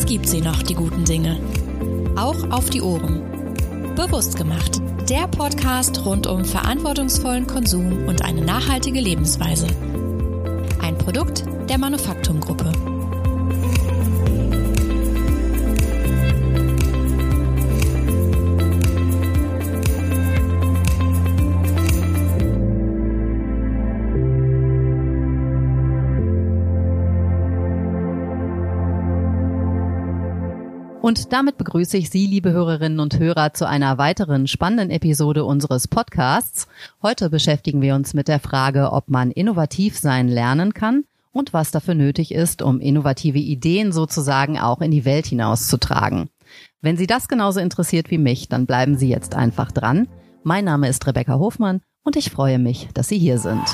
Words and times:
Es 0.00 0.06
gibt 0.06 0.26
sie 0.26 0.40
noch, 0.40 0.62
die 0.62 0.72
guten 0.72 1.04
Dinge. 1.04 1.38
Auch 2.16 2.50
auf 2.50 2.70
die 2.70 2.80
Ohren. 2.80 3.20
Bewusst 3.96 4.34
gemacht. 4.34 4.80
Der 5.10 5.28
Podcast 5.28 6.06
rund 6.06 6.26
um 6.26 6.42
verantwortungsvollen 6.42 7.46
Konsum 7.46 8.08
und 8.08 8.24
eine 8.24 8.40
nachhaltige 8.40 8.98
Lebensweise. 8.98 9.66
Ein 10.80 10.96
Produkt 10.96 11.44
der 11.68 11.76
Manufaktumgruppe. 11.76 12.89
Und 31.10 31.32
damit 31.32 31.58
begrüße 31.58 31.96
ich 31.96 32.08
Sie, 32.08 32.24
liebe 32.24 32.52
Hörerinnen 32.52 33.00
und 33.00 33.18
Hörer, 33.18 33.52
zu 33.52 33.66
einer 33.66 33.98
weiteren 33.98 34.46
spannenden 34.46 34.90
Episode 34.90 35.44
unseres 35.44 35.88
Podcasts. 35.88 36.68
Heute 37.02 37.30
beschäftigen 37.30 37.82
wir 37.82 37.96
uns 37.96 38.14
mit 38.14 38.28
der 38.28 38.38
Frage, 38.38 38.92
ob 38.92 39.10
man 39.10 39.32
innovativ 39.32 39.98
sein 39.98 40.28
lernen 40.28 40.72
kann 40.72 41.02
und 41.32 41.52
was 41.52 41.72
dafür 41.72 41.94
nötig 41.94 42.32
ist, 42.32 42.62
um 42.62 42.78
innovative 42.78 43.40
Ideen 43.40 43.90
sozusagen 43.90 44.56
auch 44.56 44.80
in 44.80 44.92
die 44.92 45.04
Welt 45.04 45.26
hinauszutragen. 45.26 46.30
Wenn 46.80 46.96
Sie 46.96 47.08
das 47.08 47.26
genauso 47.26 47.58
interessiert 47.58 48.12
wie 48.12 48.18
mich, 48.18 48.48
dann 48.48 48.66
bleiben 48.66 48.96
Sie 48.96 49.08
jetzt 49.08 49.34
einfach 49.34 49.72
dran. 49.72 50.06
Mein 50.44 50.64
Name 50.64 50.88
ist 50.88 51.08
Rebecca 51.08 51.40
Hofmann 51.40 51.80
und 52.04 52.14
ich 52.14 52.30
freue 52.30 52.60
mich, 52.60 52.86
dass 52.94 53.08
Sie 53.08 53.18
hier 53.18 53.38
sind. 53.38 53.64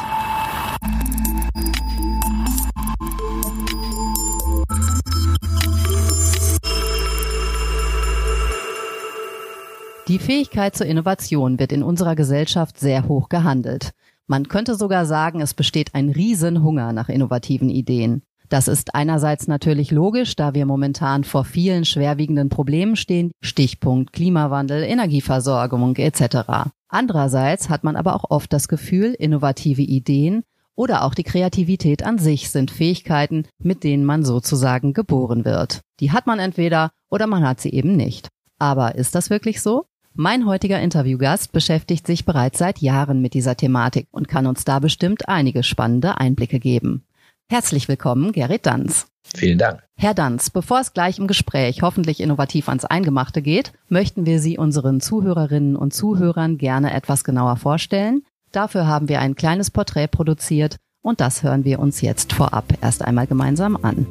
Die 10.09 10.21
Fähigkeit 10.21 10.77
zur 10.77 10.87
Innovation 10.87 11.59
wird 11.59 11.73
in 11.73 11.83
unserer 11.83 12.15
Gesellschaft 12.15 12.79
sehr 12.79 13.09
hoch 13.09 13.29
gehandelt. 13.29 13.91
Man 14.29 14.47
könnte 14.47 14.77
sogar 14.77 15.05
sagen, 15.05 15.41
es 15.41 15.53
besteht 15.53 15.97
ein 15.97 16.11
Riesenhunger 16.11 16.93
nach 16.93 17.09
innovativen 17.09 17.69
Ideen. 17.69 18.23
Das 18.49 18.69
ist 18.69 18.95
einerseits 18.95 19.49
natürlich 19.49 19.91
logisch, 19.91 20.37
da 20.37 20.55
wir 20.55 20.65
momentan 20.65 21.25
vor 21.25 21.45
vielen 21.45 21.85
schwerwiegenden 21.85 22.51
Problemen 22.51 22.95
stehen, 22.95 23.33
Stichpunkt 23.41 24.13
Klimawandel, 24.13 24.85
Energieversorgung 24.85 25.97
etc. 25.97 26.71
Andererseits 26.87 27.69
hat 27.69 27.83
man 27.83 27.97
aber 27.97 28.15
auch 28.15 28.31
oft 28.31 28.53
das 28.53 28.69
Gefühl, 28.69 29.13
innovative 29.19 29.83
Ideen 29.83 30.45
oder 30.77 31.03
auch 31.03 31.15
die 31.15 31.25
Kreativität 31.25 32.05
an 32.05 32.19
sich 32.19 32.51
sind 32.51 32.71
Fähigkeiten, 32.71 33.49
mit 33.59 33.83
denen 33.83 34.05
man 34.05 34.25
sozusagen 34.25 34.93
geboren 34.93 35.45
wird. 35.45 35.81
Die 35.99 36.13
hat 36.13 36.29
man 36.29 36.39
entweder 36.39 36.93
oder 37.11 37.27
man 37.27 37.45
hat 37.45 37.61
sie 37.61 37.71
eben 37.71 37.97
nicht. 37.97 38.29
Aber 38.61 38.95
ist 38.95 39.17
das 39.17 39.31
wirklich 39.31 39.61
so? 39.61 39.87
Mein 40.19 40.47
heutiger 40.47 40.81
Interviewgast 40.81 41.53
beschäftigt 41.53 42.07
sich 42.07 42.25
bereits 42.25 42.59
seit 42.59 42.79
Jahren 42.79 43.21
mit 43.21 43.35
dieser 43.35 43.55
Thematik 43.55 44.09
und 44.11 44.29
kann 44.29 44.47
uns 44.47 44.65
da 44.65 44.79
bestimmt 44.79 45.29
einige 45.29 45.63
spannende 45.63 46.17
Einblicke 46.17 46.59
geben. 46.59 47.05
Herzlich 47.51 47.87
willkommen, 47.87 48.33
Gerrit 48.33 48.65
Danz. 48.65 49.09
Vielen 49.37 49.59
Dank. 49.59 49.83
Herr 49.95 50.15
Danz, 50.15 50.49
bevor 50.49 50.81
es 50.81 50.95
gleich 50.95 51.19
im 51.19 51.27
Gespräch 51.27 51.83
hoffentlich 51.83 52.21
innovativ 52.21 52.71
ans 52.71 52.87
Eingemachte 52.87 53.43
geht, 53.43 53.73
möchten 53.91 54.25
wir 54.25 54.41
Sie 54.41 54.57
unseren 54.57 55.03
Zuhörerinnen 55.03 55.77
und 55.77 55.93
Zuhörern 55.93 56.57
gerne 56.57 56.95
etwas 56.95 57.23
genauer 57.23 57.57
vorstellen. 57.57 58.23
Dafür 58.53 58.87
haben 58.87 59.11
wir 59.11 59.21
ein 59.21 59.35
kleines 59.35 59.71
Porträt 59.71 60.07
produziert 60.07 60.77
und 61.03 61.21
das 61.21 61.43
hören 61.43 61.67
wir 61.67 61.79
uns 61.79 62.01
jetzt 62.01 62.33
vorab 62.33 62.73
erst 62.81 63.05
einmal 63.05 63.27
gemeinsam 63.27 63.77
an. 63.77 64.07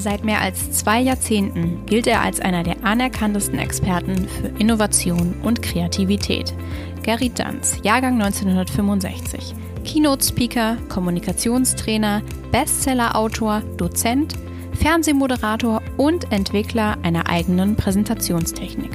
Seit 0.00 0.24
mehr 0.24 0.40
als 0.40 0.72
zwei 0.72 0.98
Jahrzehnten 0.98 1.84
gilt 1.84 2.06
er 2.06 2.22
als 2.22 2.40
einer 2.40 2.62
der 2.62 2.82
anerkanntesten 2.84 3.58
Experten 3.58 4.26
für 4.28 4.46
Innovation 4.58 5.34
und 5.42 5.60
Kreativität. 5.60 6.54
Gary 7.02 7.28
Dunz, 7.28 7.76
Jahrgang 7.82 8.14
1965. 8.14 9.54
Keynote-Speaker, 9.84 10.78
Kommunikationstrainer, 10.88 12.22
Bestseller-Autor, 12.50 13.60
Dozent, 13.76 14.36
Fernsehmoderator 14.72 15.82
und 15.98 16.32
Entwickler 16.32 16.96
einer 17.02 17.28
eigenen 17.28 17.76
Präsentationstechnik. 17.76 18.92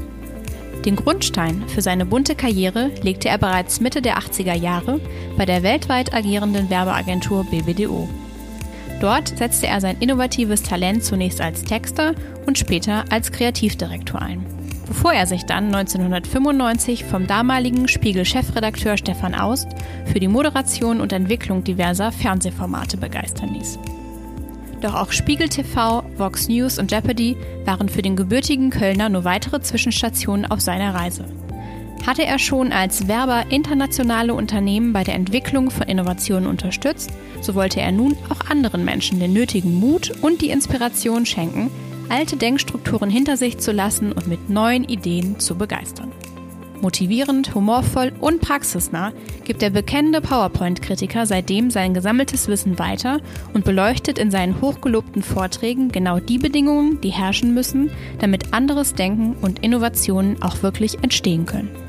Den 0.86 0.96
Grundstein 0.96 1.66
für 1.68 1.84
seine 1.84 2.08
bunte 2.08 2.34
Karriere 2.34 2.90
legte 3.04 3.30
er 3.30 3.38
bereits 3.38 3.80
Mitte 3.80 4.02
der 4.02 4.18
80er 4.18 4.56
Jahre 4.56 5.00
bei 5.38 5.46
der 5.46 5.62
weltweit 5.62 6.16
agierenden 6.16 6.72
Werbeagentur 6.72 7.44
BBDO. 7.44 8.10
Dort 9.00 9.38
setzte 9.38 9.68
er 9.68 9.82
sein 9.82 9.98
innovatives 10.00 10.64
Talent 10.64 11.04
zunächst 11.04 11.42
als 11.42 11.64
Texter 11.64 12.16
und 12.46 12.58
später 12.58 13.04
als 13.10 13.32
Kreativdirektor 13.32 14.22
ein, 14.22 14.46
bevor 14.88 15.14
er 15.14 15.28
sich 15.28 15.44
dann 15.46 15.66
1995 15.66 17.04
vom 17.04 17.28
damaligen 17.28 17.88
Spiegel-Chefredakteur 17.88 18.98
Stefan 18.98 19.36
Aust 19.36 19.68
für 20.06 20.20
die 20.20 20.30
Moderation 20.30 21.02
und 21.02 21.12
Entwicklung 21.12 21.64
diverser 21.64 22.12
Fernsehformate 22.12 22.98
begeistern 22.98 23.54
ließ. 23.54 23.80
Doch 24.82 24.96
auch 24.96 25.12
Spiegel 25.12 25.50
TV, 25.50 26.04
Vox 26.18 26.48
News 26.48 26.80
und 26.80 26.92
Jeopardy 26.92 27.36
waren 27.66 27.90
für 27.90 28.02
den 28.02 28.16
gebürtigen 28.16 28.70
Kölner 28.70 29.10
nur 29.10 29.24
weitere 29.24 29.62
Zwischenstationen 29.62 30.46
auf 30.46 30.62
seiner 30.62 30.94
Reise. 30.94 31.26
Hatte 32.06 32.24
er 32.24 32.38
schon 32.38 32.72
als 32.72 33.08
Werber 33.08 33.46
internationale 33.50 34.34
Unternehmen 34.34 34.94
bei 34.94 35.04
der 35.04 35.16
Entwicklung 35.16 35.72
von 35.72 35.88
Innovationen 35.88 36.48
unterstützt, 36.48 37.12
so 37.42 37.56
wollte 37.56 37.82
er 37.82 37.92
nun 37.92 38.16
auch 38.30 38.50
anderen 38.50 38.86
Menschen 38.86 39.20
den 39.20 39.34
nötigen 39.34 39.76
Mut 39.76 40.12
und 40.22 40.42
die 40.42 40.50
Inspiration 40.50 41.26
schenken, 41.26 41.70
alte 42.10 42.38
Denkstrukturen 42.38 43.10
hinter 43.10 43.38
sich 43.38 43.58
zu 43.58 43.72
lassen 43.72 44.12
und 44.12 44.28
mit 44.28 44.50
neuen 44.50 44.84
Ideen 44.84 45.40
zu 45.40 45.56
begeistern. 45.56 46.12
Motivierend, 46.82 47.56
humorvoll 47.56 48.12
und 48.20 48.42
praxisnah 48.42 49.14
gibt 49.44 49.62
der 49.62 49.70
bekennende 49.70 50.22
PowerPoint-Kritiker 50.22 51.26
seitdem 51.26 51.72
sein 51.72 51.94
gesammeltes 51.94 52.48
Wissen 52.48 52.78
weiter 52.78 53.22
und 53.54 53.66
beleuchtet 53.66 54.20
in 54.20 54.30
seinen 54.30 54.62
hochgelobten 54.62 55.24
Vorträgen 55.24 55.90
genau 55.90 56.20
die 56.20 56.38
Bedingungen, 56.38 57.00
die 57.02 57.12
herrschen 57.12 57.54
müssen, 57.54 57.90
damit 58.20 58.54
anderes 58.54 58.94
Denken 58.94 59.36
und 59.42 59.60
Innovationen 59.60 60.42
auch 60.44 60.64
wirklich 60.64 61.02
entstehen 61.02 61.46
können. 61.46 61.85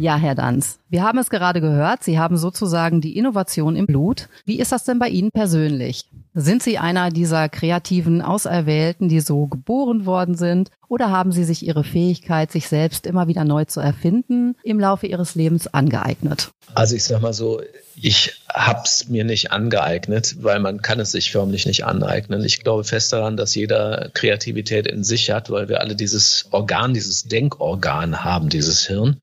Ja, 0.00 0.16
Herr 0.16 0.34
Danz, 0.34 0.78
wir 0.88 1.02
haben 1.02 1.18
es 1.18 1.28
gerade 1.28 1.60
gehört, 1.60 2.02
Sie 2.02 2.18
haben 2.18 2.38
sozusagen 2.38 3.02
die 3.02 3.18
Innovation 3.18 3.76
im 3.76 3.84
Blut. 3.84 4.30
Wie 4.46 4.58
ist 4.58 4.72
das 4.72 4.84
denn 4.84 4.98
bei 4.98 5.10
Ihnen 5.10 5.30
persönlich? 5.30 6.06
Sind 6.32 6.62
Sie 6.62 6.78
einer 6.78 7.10
dieser 7.10 7.50
kreativen 7.50 8.22
Auserwählten, 8.22 9.10
die 9.10 9.20
so 9.20 9.46
geboren 9.46 10.06
worden 10.06 10.36
sind? 10.36 10.70
Oder 10.88 11.10
haben 11.10 11.32
Sie 11.32 11.44
sich 11.44 11.66
Ihre 11.66 11.84
Fähigkeit, 11.84 12.50
sich 12.50 12.66
selbst 12.66 13.04
immer 13.04 13.28
wieder 13.28 13.44
neu 13.44 13.66
zu 13.66 13.80
erfinden, 13.80 14.56
im 14.62 14.80
Laufe 14.80 15.06
Ihres 15.06 15.34
Lebens 15.34 15.66
angeeignet? 15.66 16.48
Also 16.74 16.96
ich 16.96 17.04
sag 17.04 17.20
mal 17.20 17.34
so, 17.34 17.60
ich 17.94 18.40
hab's 18.48 19.08
mir 19.10 19.24
nicht 19.24 19.52
angeeignet, 19.52 20.36
weil 20.40 20.60
man 20.60 20.80
kann 20.80 20.98
es 20.98 21.12
sich 21.12 21.30
förmlich 21.30 21.66
nicht 21.66 21.84
aneignen. 21.84 22.42
Ich 22.42 22.64
glaube 22.64 22.84
fest 22.84 23.12
daran, 23.12 23.36
dass 23.36 23.54
jeder 23.54 24.10
Kreativität 24.14 24.86
in 24.86 25.04
sich 25.04 25.30
hat, 25.30 25.50
weil 25.50 25.68
wir 25.68 25.82
alle 25.82 25.94
dieses 25.94 26.46
Organ, 26.52 26.94
dieses 26.94 27.24
Denkorgan 27.24 28.24
haben, 28.24 28.48
dieses 28.48 28.86
Hirn. 28.86 29.20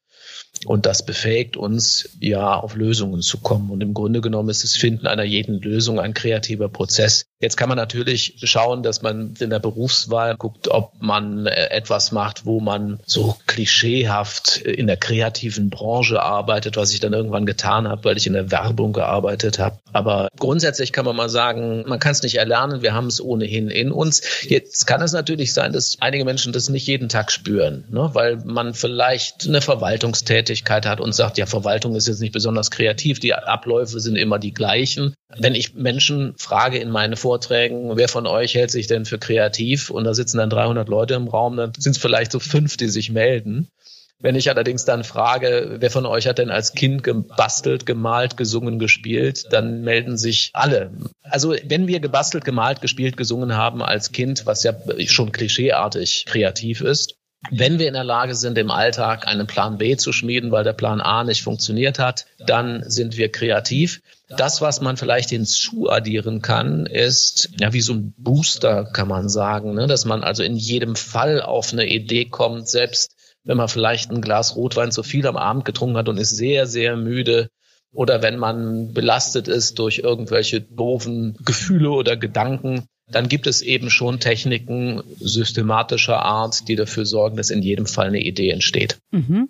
Und 0.67 0.85
das 0.85 1.05
befähigt 1.05 1.55
uns, 1.55 2.09
ja, 2.19 2.53
auf 2.53 2.75
Lösungen 2.75 3.21
zu 3.21 3.37
kommen. 3.37 3.69
Und 3.71 3.79
im 3.79 3.93
Grunde 3.93 4.19
genommen 4.19 4.49
ist 4.49 4.65
das 4.65 4.75
Finden 4.75 5.07
einer 5.07 5.23
jeden 5.23 5.61
Lösung 5.61 5.97
ein 5.97 6.13
kreativer 6.13 6.67
Prozess. 6.67 7.27
Jetzt 7.39 7.55
kann 7.55 7.69
man 7.69 7.77
natürlich 7.77 8.35
schauen, 8.43 8.83
dass 8.83 9.01
man 9.01 9.33
in 9.39 9.49
der 9.49 9.59
Berufswahl 9.59 10.35
guckt, 10.35 10.67
ob 10.67 10.91
man 10.99 11.45
äh, 11.45 11.69
etwas 11.69 12.11
macht, 12.11 12.45
wo 12.45 12.59
man 12.59 12.99
so 13.05 13.37
klischeehaft 13.47 14.57
in 14.57 14.87
der 14.87 14.97
kreativen 14.97 15.69
Branche 15.69 16.21
arbeitet, 16.21 16.75
was 16.75 16.91
ich 16.91 16.99
dann 16.99 17.13
irgendwann 17.13 17.45
getan 17.45 17.87
habe, 17.87 18.03
weil 18.03 18.17
ich 18.17 18.27
in 18.27 18.33
der 18.33 18.51
Werbung 18.51 18.91
gearbeitet 18.91 19.59
habe. 19.59 19.79
Aber 19.97 20.29
grundsätzlich 20.37 20.93
kann 20.93 21.05
man 21.05 21.15
mal 21.15 21.27
sagen, 21.27 21.83
man 21.87 21.97
kann 21.97 22.11
es 22.11 22.21
nicht 22.21 22.35
erlernen, 22.35 22.83
wir 22.83 22.93
haben 22.93 23.07
es 23.07 23.19
ohnehin 23.19 23.71
in 23.71 23.91
uns. 23.91 24.21
Jetzt 24.43 24.85
kann 24.85 25.01
es 25.01 25.11
natürlich 25.11 25.55
sein, 25.55 25.73
dass 25.73 25.97
einige 25.99 26.23
Menschen 26.23 26.53
das 26.53 26.69
nicht 26.69 26.85
jeden 26.85 27.09
Tag 27.09 27.31
spüren, 27.31 27.83
ne? 27.89 28.11
weil 28.13 28.35
man 28.45 28.75
vielleicht 28.75 29.47
eine 29.47 29.59
Verwaltungstätigkeit 29.59 30.85
hat 30.85 31.01
und 31.01 31.15
sagt, 31.15 31.39
ja, 31.39 31.47
Verwaltung 31.47 31.95
ist 31.95 32.07
jetzt 32.07 32.21
nicht 32.21 32.31
besonders 32.31 32.69
kreativ, 32.69 33.19
die 33.19 33.33
Abläufe 33.33 33.99
sind 33.99 34.17
immer 34.17 34.37
die 34.37 34.53
gleichen. 34.53 35.15
Wenn 35.35 35.55
ich 35.55 35.73
Menschen 35.73 36.35
frage 36.37 36.77
in 36.77 36.91
meine 36.91 37.15
Vorträgen, 37.15 37.97
wer 37.97 38.07
von 38.07 38.27
euch 38.27 38.53
hält 38.53 38.69
sich 38.69 38.85
denn 38.85 39.05
für 39.05 39.17
kreativ? 39.17 39.89
Und 39.89 40.03
da 40.03 40.13
sitzen 40.13 40.37
dann 40.37 40.51
300 40.51 40.87
Leute 40.87 41.15
im 41.15 41.27
Raum, 41.27 41.57
dann 41.57 41.71
sind 41.75 41.95
es 41.95 42.01
vielleicht 42.01 42.31
so 42.31 42.39
fünf, 42.39 42.77
die 42.77 42.89
sich 42.89 43.09
melden. 43.09 43.67
Wenn 44.19 44.35
ich 44.35 44.49
allerdings 44.49 44.83
dann 44.83 45.03
frage, 45.03 45.77
wer 45.79 45.91
von 45.91 46.07
euch 46.07 46.27
hat 46.27 46.39
denn 46.39 46.49
als 46.49 46.73
Kind 46.73 47.03
gebastelt, 47.03 47.85
gemalt, 47.85 48.35
gesungen, 48.35 48.79
gespielt, 48.79 49.45
dann 49.51 49.81
melden 49.81 50.17
sich 50.17 50.49
alle. 50.53 50.91
Also 51.21 51.55
wenn 51.65 51.87
wir 51.87 51.99
gebastelt, 51.99 52.43
gemalt, 52.43 52.81
gespielt, 52.81 53.15
gesungen 53.15 53.55
haben 53.55 53.83
als 53.83 54.11
Kind, 54.11 54.47
was 54.47 54.63
ja 54.63 54.73
schon 55.05 55.31
klischeeartig 55.31 56.25
kreativ 56.25 56.81
ist, 56.81 57.15
Wenn 57.51 57.79
wir 57.79 57.87
in 57.87 57.93
der 57.93 58.03
Lage 58.03 58.35
sind, 58.35 58.57
im 58.57 58.71
Alltag 58.71 59.27
einen 59.27 59.47
Plan 59.47 59.77
B 59.77 59.95
zu 59.95 60.11
schmieden, 60.11 60.51
weil 60.51 60.63
der 60.63 60.73
Plan 60.73 60.99
A 60.99 61.23
nicht 61.23 61.43
funktioniert 61.43 61.99
hat, 61.99 62.25
dann 62.39 62.83
sind 62.89 63.15
wir 63.15 63.31
kreativ. 63.31 64.01
Das, 64.27 64.59
was 64.59 64.81
man 64.81 64.97
vielleicht 64.97 65.29
hinzuaddieren 65.29 66.41
kann, 66.41 66.85
ist 66.87 67.49
ja 67.59 67.71
wie 67.71 67.81
so 67.81 67.93
ein 67.93 68.13
Booster, 68.17 68.85
kann 68.85 69.07
man 69.07 69.29
sagen, 69.29 69.75
ne? 69.75 69.87
dass 69.87 70.03
man 70.03 70.23
also 70.23 70.43
in 70.43 70.57
jedem 70.57 70.95
Fall 70.95 71.41
auf 71.41 71.71
eine 71.71 71.87
Idee 71.87 72.25
kommt, 72.25 72.67
selbst 72.67 73.15
wenn 73.47 73.57
man 73.57 73.69
vielleicht 73.69 74.11
ein 74.11 74.21
Glas 74.21 74.55
Rotwein 74.55 74.91
zu 74.91 75.01
viel 75.01 75.25
am 75.25 75.37
Abend 75.37 75.65
getrunken 75.65 75.97
hat 75.97 76.09
und 76.09 76.17
ist 76.17 76.35
sehr, 76.35 76.67
sehr 76.67 76.95
müde, 76.95 77.49
oder 77.93 78.21
wenn 78.21 78.37
man 78.37 78.93
belastet 78.93 79.47
ist 79.47 79.79
durch 79.79 79.99
irgendwelche 79.99 80.61
doofen 80.61 81.37
Gefühle 81.43 81.89
oder 81.89 82.17
Gedanken, 82.17 82.85
dann 83.09 83.29
gibt 83.29 83.47
es 83.47 83.61
eben 83.61 83.89
schon 83.89 84.19
Techniken 84.19 85.01
systematischer 85.19 86.21
Art, 86.21 86.67
die 86.67 86.75
dafür 86.75 87.05
sorgen, 87.05 87.37
dass 87.37 87.49
in 87.49 87.63
jedem 87.63 87.85
Fall 87.85 88.07
eine 88.07 88.19
Idee 88.19 88.49
entsteht. 88.49 88.97
Mhm. 89.11 89.49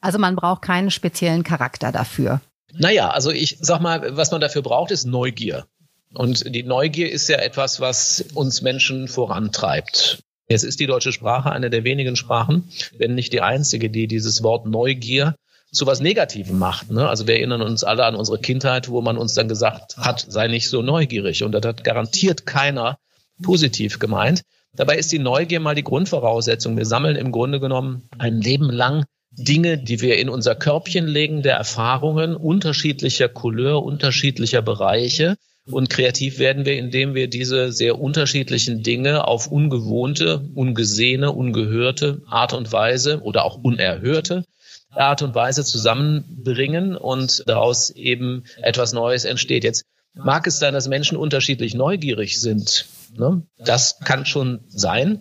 Also 0.00 0.18
man 0.18 0.34
braucht 0.34 0.62
keinen 0.62 0.90
speziellen 0.90 1.44
Charakter 1.44 1.92
dafür. 1.92 2.40
Naja, 2.72 3.10
also 3.10 3.30
ich 3.30 3.58
sag 3.60 3.80
mal, 3.80 4.16
was 4.16 4.30
man 4.30 4.40
dafür 4.40 4.62
braucht, 4.62 4.90
ist 4.90 5.04
Neugier. 5.04 5.66
Und 6.14 6.54
die 6.54 6.62
Neugier 6.62 7.10
ist 7.10 7.28
ja 7.28 7.38
etwas, 7.38 7.80
was 7.80 8.24
uns 8.34 8.62
Menschen 8.62 9.08
vorantreibt. 9.08 10.23
Jetzt 10.48 10.64
ist 10.64 10.80
die 10.80 10.86
deutsche 10.86 11.12
Sprache 11.12 11.50
eine 11.50 11.70
der 11.70 11.84
wenigen 11.84 12.16
Sprachen, 12.16 12.68
wenn 12.98 13.14
nicht 13.14 13.32
die 13.32 13.40
einzige, 13.40 13.90
die 13.90 14.06
dieses 14.06 14.42
Wort 14.42 14.66
Neugier 14.66 15.36
zu 15.72 15.86
was 15.86 16.00
Negativem 16.00 16.58
macht. 16.58 16.90
Ne? 16.90 17.08
Also 17.08 17.26
wir 17.26 17.34
erinnern 17.34 17.62
uns 17.62 17.82
alle 17.82 18.04
an 18.04 18.14
unsere 18.14 18.38
Kindheit, 18.38 18.88
wo 18.88 19.00
man 19.00 19.18
uns 19.18 19.34
dann 19.34 19.48
gesagt 19.48 19.96
hat, 19.96 20.24
sei 20.28 20.48
nicht 20.48 20.68
so 20.68 20.82
neugierig. 20.82 21.42
Und 21.42 21.52
das 21.52 21.64
hat 21.64 21.82
garantiert 21.82 22.46
keiner 22.46 22.98
positiv 23.42 23.98
gemeint. 23.98 24.42
Dabei 24.76 24.96
ist 24.96 25.12
die 25.12 25.18
Neugier 25.18 25.60
mal 25.60 25.74
die 25.74 25.84
Grundvoraussetzung. 25.84 26.76
Wir 26.76 26.86
sammeln 26.86 27.16
im 27.16 27.32
Grunde 27.32 27.60
genommen 27.60 28.08
ein 28.18 28.40
Leben 28.40 28.70
lang 28.70 29.04
Dinge, 29.30 29.78
die 29.78 30.00
wir 30.00 30.18
in 30.18 30.28
unser 30.28 30.54
Körbchen 30.54 31.06
legen, 31.06 31.42
der 31.42 31.56
Erfahrungen 31.56 32.36
unterschiedlicher 32.36 33.28
Couleur, 33.28 33.82
unterschiedlicher 33.82 34.62
Bereiche. 34.62 35.36
Und 35.70 35.88
kreativ 35.88 36.38
werden 36.38 36.66
wir, 36.66 36.76
indem 36.78 37.14
wir 37.14 37.28
diese 37.28 37.72
sehr 37.72 37.98
unterschiedlichen 37.98 38.82
Dinge 38.82 39.26
auf 39.26 39.46
ungewohnte, 39.46 40.46
ungesehene, 40.54 41.32
ungehörte 41.32 42.20
Art 42.26 42.52
und 42.52 42.70
Weise 42.70 43.22
oder 43.22 43.44
auch 43.44 43.56
unerhörte 43.56 44.44
Art 44.90 45.22
und 45.22 45.34
Weise 45.34 45.64
zusammenbringen 45.64 46.96
und 46.96 47.44
daraus 47.46 47.90
eben 47.90 48.44
etwas 48.58 48.92
Neues 48.92 49.24
entsteht. 49.24 49.64
Jetzt 49.64 49.84
mag 50.14 50.46
es 50.46 50.58
sein, 50.58 50.74
dass 50.74 50.86
Menschen 50.86 51.16
unterschiedlich 51.16 51.74
neugierig 51.74 52.40
sind. 52.40 52.86
Ne? 53.16 53.42
Das 53.58 54.00
kann 54.00 54.26
schon 54.26 54.60
sein. 54.68 55.20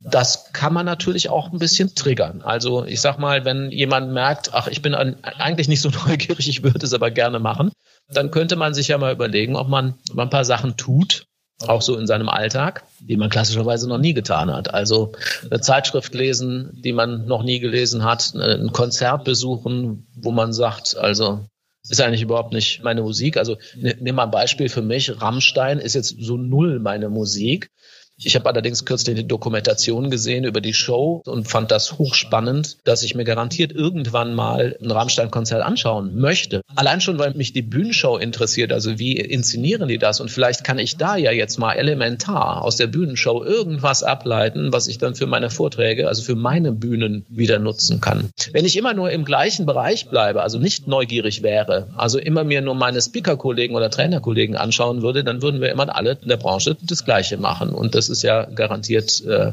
Das 0.00 0.52
kann 0.52 0.74
man 0.74 0.84
natürlich 0.84 1.30
auch 1.30 1.50
ein 1.52 1.58
bisschen 1.58 1.94
triggern. 1.94 2.42
Also 2.42 2.84
ich 2.84 3.00
sag 3.00 3.18
mal, 3.18 3.46
wenn 3.46 3.70
jemand 3.70 4.12
merkt, 4.12 4.52
ach, 4.52 4.66
ich 4.66 4.82
bin 4.82 4.94
eigentlich 4.94 5.68
nicht 5.68 5.80
so 5.80 5.90
neugierig, 6.06 6.48
ich 6.48 6.62
würde 6.62 6.84
es 6.84 6.92
aber 6.92 7.10
gerne 7.10 7.38
machen, 7.38 7.72
dann 8.08 8.30
könnte 8.30 8.56
man 8.56 8.74
sich 8.74 8.88
ja 8.88 8.98
mal 8.98 9.12
überlegen, 9.12 9.56
ob 9.56 9.68
man, 9.68 9.94
ein 10.16 10.30
paar 10.30 10.44
Sachen 10.44 10.76
tut, 10.76 11.26
auch 11.66 11.82
so 11.82 11.96
in 11.96 12.06
seinem 12.06 12.28
Alltag, 12.28 12.84
die 13.00 13.16
man 13.16 13.30
klassischerweise 13.30 13.88
noch 13.88 13.98
nie 13.98 14.12
getan 14.12 14.52
hat. 14.52 14.74
Also 14.74 15.12
eine 15.48 15.60
Zeitschrift 15.60 16.14
lesen, 16.14 16.80
die 16.84 16.92
man 16.92 17.26
noch 17.26 17.42
nie 17.42 17.60
gelesen 17.60 18.04
hat, 18.04 18.34
ein 18.34 18.72
Konzert 18.72 19.24
besuchen, 19.24 20.06
wo 20.16 20.32
man 20.32 20.52
sagt, 20.52 20.96
also 20.96 21.46
ist 21.88 22.00
eigentlich 22.00 22.22
überhaupt 22.22 22.52
nicht 22.52 22.82
meine 22.82 23.02
Musik. 23.02 23.36
Also 23.36 23.56
ne, 23.76 23.94
nimm 24.00 24.16
mal 24.16 24.24
ein 24.24 24.30
Beispiel 24.30 24.68
für 24.68 24.82
mich. 24.82 25.20
Rammstein 25.20 25.78
ist 25.78 25.94
jetzt 25.94 26.16
so 26.18 26.36
null 26.36 26.80
meine 26.80 27.10
Musik. 27.10 27.68
Ich 28.16 28.36
habe 28.36 28.46
allerdings 28.48 28.84
kürzlich 28.84 29.16
eine 29.16 29.26
Dokumentation 29.26 30.10
gesehen 30.10 30.44
über 30.44 30.60
die 30.60 30.72
Show 30.72 31.20
und 31.26 31.48
fand 31.48 31.70
das 31.70 31.98
hochspannend, 31.98 32.78
dass 32.84 33.02
ich 33.02 33.14
mir 33.14 33.24
garantiert 33.24 33.72
irgendwann 33.72 34.34
mal 34.34 34.76
ein 34.80 34.90
Rammstein-Konzert 34.90 35.62
anschauen 35.62 36.16
möchte. 36.16 36.60
Allein 36.76 37.00
schon, 37.00 37.18
weil 37.18 37.34
mich 37.34 37.52
die 37.52 37.62
Bühnenshow 37.62 38.16
interessiert, 38.16 38.72
also 38.72 38.98
wie 38.98 39.16
inszenieren 39.16 39.88
die 39.88 39.98
das? 39.98 40.20
Und 40.20 40.30
vielleicht 40.30 40.62
kann 40.62 40.78
ich 40.78 40.96
da 40.96 41.16
ja 41.16 41.32
jetzt 41.32 41.58
mal 41.58 41.72
elementar 41.72 42.62
aus 42.62 42.76
der 42.76 42.86
Bühnenshow 42.86 43.42
irgendwas 43.42 44.04
ableiten, 44.04 44.72
was 44.72 44.86
ich 44.86 44.98
dann 44.98 45.16
für 45.16 45.26
meine 45.26 45.50
Vorträge, 45.50 46.06
also 46.06 46.22
für 46.22 46.36
meine 46.36 46.70
Bühnen 46.70 47.26
wieder 47.28 47.58
nutzen 47.58 48.00
kann. 48.00 48.30
Wenn 48.52 48.64
ich 48.64 48.76
immer 48.76 48.94
nur 48.94 49.10
im 49.10 49.24
gleichen 49.24 49.66
Bereich 49.66 50.08
bleibe, 50.08 50.42
also 50.42 50.58
nicht 50.58 50.86
neugierig 50.86 51.42
wäre, 51.42 51.88
also 51.96 52.18
immer 52.18 52.44
mir 52.44 52.60
nur 52.60 52.74
meine 52.74 53.02
Speaker-Kollegen 53.02 53.74
oder 53.74 53.90
Trainerkollegen 53.90 54.56
anschauen 54.56 55.02
würde, 55.02 55.24
dann 55.24 55.42
würden 55.42 55.60
wir 55.60 55.72
immer 55.72 55.94
alle 55.94 56.18
in 56.22 56.28
der 56.28 56.36
Branche 56.36 56.76
das 56.80 57.04
Gleiche 57.04 57.38
machen. 57.38 57.70
Und 57.70 57.94
das 57.94 58.03
das 58.08 58.18
ist 58.18 58.22
ja 58.22 58.44
garantiert 58.44 59.24
äh, 59.24 59.52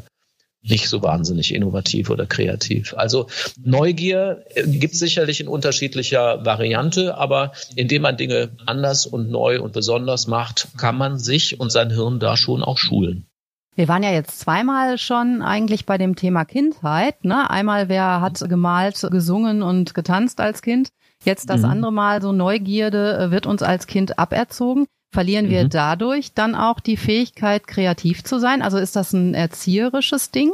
nicht 0.64 0.90
so 0.90 1.02
wahnsinnig 1.02 1.54
innovativ 1.54 2.10
oder 2.10 2.26
kreativ. 2.26 2.94
Also 2.96 3.28
Neugier 3.64 4.46
äh, 4.54 4.68
gibt 4.68 4.94
es 4.94 5.00
sicherlich 5.00 5.42
in 5.42 5.48
unterschiedlicher 5.48 6.46
Variante, 6.46 7.18
aber 7.18 7.54
indem 7.76 8.04
man 8.04 8.18
Dinge 8.18 8.52
anders 8.66 9.06
und 9.06 9.30
neu 9.30 9.62
und 9.62 9.74
besonders 9.74 10.28
macht, 10.28 10.68
kann 10.78 10.98
man 10.98 11.18
sich 11.18 11.60
und 11.60 11.72
sein 11.72 11.90
Hirn 11.90 12.20
da 12.20 12.38
schon 12.38 12.64
auch 12.64 12.78
schulen. 12.78 13.26
Wir 13.74 13.88
waren 13.88 14.04
ja 14.04 14.12
jetzt 14.12 14.40
zweimal 14.40 14.98
schon 14.98 15.42
eigentlich 15.42 15.86
bei 15.86 15.98
dem 15.98 16.16
Thema 16.16 16.44
Kindheit. 16.44 17.24
Ne? 17.24 17.50
Einmal, 17.50 17.88
wer 17.88 18.20
hat 18.20 18.38
gemalt, 18.48 19.02
gesungen 19.10 19.64
und 19.64 19.94
getanzt 19.94 20.42
als 20.42 20.62
Kind. 20.62 20.90
Jetzt 21.24 21.50
das 21.50 21.62
mhm. 21.62 21.70
andere 21.70 21.94
Mal, 21.94 22.22
so 22.22 22.32
Neugierde 22.32 23.18
äh, 23.18 23.32
wird 23.32 23.46
uns 23.46 23.64
als 23.64 23.88
Kind 23.88 24.20
aberzogen. 24.20 24.88
Verlieren 25.12 25.50
wir 25.50 25.66
mhm. 25.66 25.70
dadurch 25.70 26.34
dann 26.34 26.56
auch 26.56 26.80
die 26.80 26.98
Fähigkeit, 26.98 27.68
kreativ 27.68 28.24
zu 28.24 28.40
sein? 28.40 28.62
Also 28.62 28.78
ist 28.78 28.96
das 28.96 29.12
ein 29.14 29.34
erzieherisches 29.34 30.32
Ding? 30.32 30.54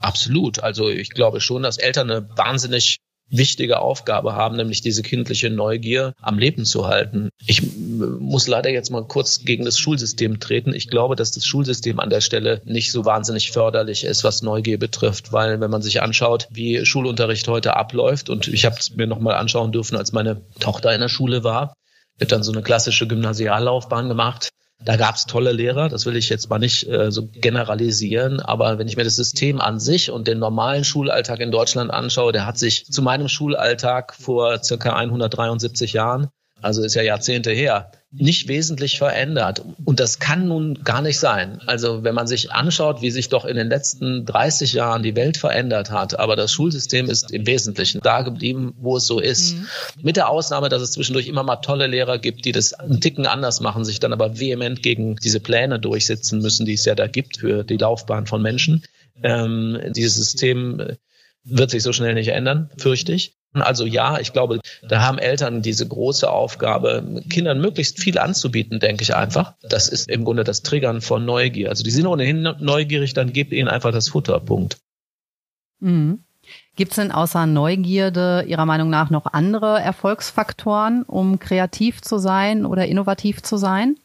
Absolut. 0.00 0.60
Also 0.60 0.88
ich 0.88 1.10
glaube 1.10 1.40
schon, 1.40 1.62
dass 1.62 1.78
Eltern 1.78 2.10
eine 2.10 2.28
wahnsinnig 2.36 2.98
wichtige 3.30 3.80
Aufgabe 3.80 4.34
haben, 4.34 4.56
nämlich 4.56 4.80
diese 4.80 5.02
kindliche 5.02 5.50
Neugier 5.50 6.14
am 6.20 6.38
Leben 6.38 6.64
zu 6.64 6.86
halten. 6.86 7.28
Ich 7.46 7.62
muss 7.76 8.48
leider 8.48 8.70
jetzt 8.70 8.90
mal 8.90 9.04
kurz 9.04 9.44
gegen 9.44 9.64
das 9.64 9.78
Schulsystem 9.78 10.40
treten. 10.40 10.72
Ich 10.72 10.88
glaube, 10.88 11.14
dass 11.14 11.32
das 11.32 11.44
Schulsystem 11.44 12.00
an 12.00 12.10
der 12.10 12.20
Stelle 12.20 12.62
nicht 12.64 12.90
so 12.90 13.04
wahnsinnig 13.04 13.50
förderlich 13.50 14.04
ist, 14.04 14.24
was 14.24 14.42
Neugier 14.42 14.78
betrifft, 14.78 15.32
weil 15.32 15.60
wenn 15.60 15.70
man 15.70 15.82
sich 15.82 16.00
anschaut, 16.00 16.48
wie 16.50 16.84
Schulunterricht 16.86 17.48
heute 17.48 17.76
abläuft 17.76 18.30
und 18.30 18.48
ich 18.48 18.64
habe 18.64 18.76
es 18.78 18.94
mir 18.96 19.06
noch 19.06 19.20
mal 19.20 19.34
anschauen 19.34 19.72
dürfen, 19.72 19.96
als 19.96 20.12
meine 20.12 20.40
Tochter 20.58 20.94
in 20.94 21.00
der 21.00 21.08
Schule 21.08 21.44
war, 21.44 21.74
wird 22.18 22.32
dann 22.32 22.42
so 22.42 22.52
eine 22.52 22.62
klassische 22.62 23.06
Gymnasiallaufbahn 23.06 24.08
gemacht. 24.08 24.50
Da 24.84 24.96
gab 24.96 25.16
es 25.16 25.26
tolle 25.26 25.50
Lehrer, 25.50 25.88
das 25.88 26.06
will 26.06 26.16
ich 26.16 26.28
jetzt 26.28 26.50
mal 26.50 26.60
nicht 26.60 26.88
äh, 26.88 27.10
so 27.10 27.26
generalisieren, 27.26 28.38
aber 28.38 28.78
wenn 28.78 28.86
ich 28.86 28.96
mir 28.96 29.02
das 29.02 29.16
System 29.16 29.60
an 29.60 29.80
sich 29.80 30.12
und 30.12 30.28
den 30.28 30.38
normalen 30.38 30.84
Schulalltag 30.84 31.40
in 31.40 31.50
Deutschland 31.50 31.90
anschaue, 31.90 32.30
der 32.30 32.46
hat 32.46 32.58
sich 32.58 32.86
zu 32.86 33.02
meinem 33.02 33.26
Schulalltag 33.26 34.14
vor 34.14 34.62
circa 34.62 34.94
173 34.94 35.94
Jahren 35.94 36.28
also 36.60 36.82
ist 36.82 36.94
ja 36.94 37.02
Jahrzehnte 37.02 37.50
her, 37.52 37.90
nicht 38.10 38.48
wesentlich 38.48 38.96
verändert. 38.96 39.62
Und 39.84 40.00
das 40.00 40.18
kann 40.18 40.48
nun 40.48 40.82
gar 40.82 41.02
nicht 41.02 41.18
sein. 41.18 41.60
Also 41.66 42.04
wenn 42.04 42.14
man 42.14 42.26
sich 42.26 42.52
anschaut, 42.52 43.02
wie 43.02 43.10
sich 43.10 43.28
doch 43.28 43.44
in 43.44 43.56
den 43.56 43.68
letzten 43.68 44.24
30 44.24 44.72
Jahren 44.72 45.02
die 45.02 45.14
Welt 45.14 45.36
verändert 45.36 45.90
hat, 45.90 46.18
aber 46.18 46.34
das 46.34 46.50
Schulsystem 46.50 47.10
ist 47.10 47.30
im 47.30 47.46
Wesentlichen 47.46 48.00
da 48.02 48.22
geblieben, 48.22 48.74
wo 48.78 48.96
es 48.96 49.06
so 49.06 49.20
ist. 49.20 49.56
Mhm. 49.56 49.66
Mit 50.02 50.16
der 50.16 50.30
Ausnahme, 50.30 50.70
dass 50.70 50.80
es 50.80 50.92
zwischendurch 50.92 51.28
immer 51.28 51.42
mal 51.42 51.56
tolle 51.56 51.86
Lehrer 51.86 52.18
gibt, 52.18 52.46
die 52.46 52.52
das 52.52 52.72
einen 52.72 53.00
Ticken 53.02 53.26
anders 53.26 53.60
machen, 53.60 53.84
sich 53.84 54.00
dann 54.00 54.14
aber 54.14 54.40
vehement 54.40 54.82
gegen 54.82 55.16
diese 55.16 55.40
Pläne 55.40 55.78
durchsetzen 55.78 56.40
müssen, 56.40 56.64
die 56.64 56.74
es 56.74 56.86
ja 56.86 56.94
da 56.94 57.08
gibt 57.08 57.38
für 57.38 57.62
die 57.62 57.76
Laufbahn 57.76 58.26
von 58.26 58.40
Menschen. 58.40 58.84
Ähm, 59.22 59.78
dieses 59.94 60.14
System 60.14 60.96
wird 61.44 61.70
sich 61.70 61.82
so 61.82 61.92
schnell 61.92 62.14
nicht 62.14 62.28
ändern, 62.28 62.70
fürchte 62.78 63.12
ich. 63.12 63.37
Also 63.54 63.86
ja, 63.86 64.18
ich 64.18 64.32
glaube, 64.32 64.60
da 64.86 65.00
haben 65.00 65.18
Eltern 65.18 65.62
diese 65.62 65.86
große 65.86 66.30
Aufgabe, 66.30 67.22
Kindern 67.30 67.60
möglichst 67.60 68.00
viel 68.00 68.18
anzubieten, 68.18 68.78
denke 68.78 69.02
ich 69.02 69.14
einfach. 69.14 69.54
Das 69.62 69.88
ist 69.88 70.08
im 70.08 70.24
Grunde 70.24 70.44
das 70.44 70.62
Triggern 70.62 71.00
von 71.00 71.24
Neugier. 71.24 71.70
Also 71.70 71.82
die 71.82 71.90
sind 71.90 72.06
ohnehin 72.06 72.42
neugierig, 72.60 73.14
dann 73.14 73.32
gebt 73.32 73.52
ihnen 73.52 73.68
einfach 73.68 73.92
das 73.92 74.08
Futterpunkt. 74.08 74.78
Mhm. 75.80 76.24
Gibt 76.76 76.92
es 76.92 76.96
denn 76.96 77.12
außer 77.12 77.46
Neugierde 77.46 78.44
Ihrer 78.46 78.64
Meinung 78.64 78.90
nach 78.90 79.10
noch 79.10 79.26
andere 79.26 79.80
Erfolgsfaktoren, 79.80 81.02
um 81.02 81.38
kreativ 81.38 82.02
zu 82.02 82.18
sein 82.18 82.64
oder 82.64 82.86
innovativ 82.86 83.42
zu 83.42 83.56
sein? 83.56 83.96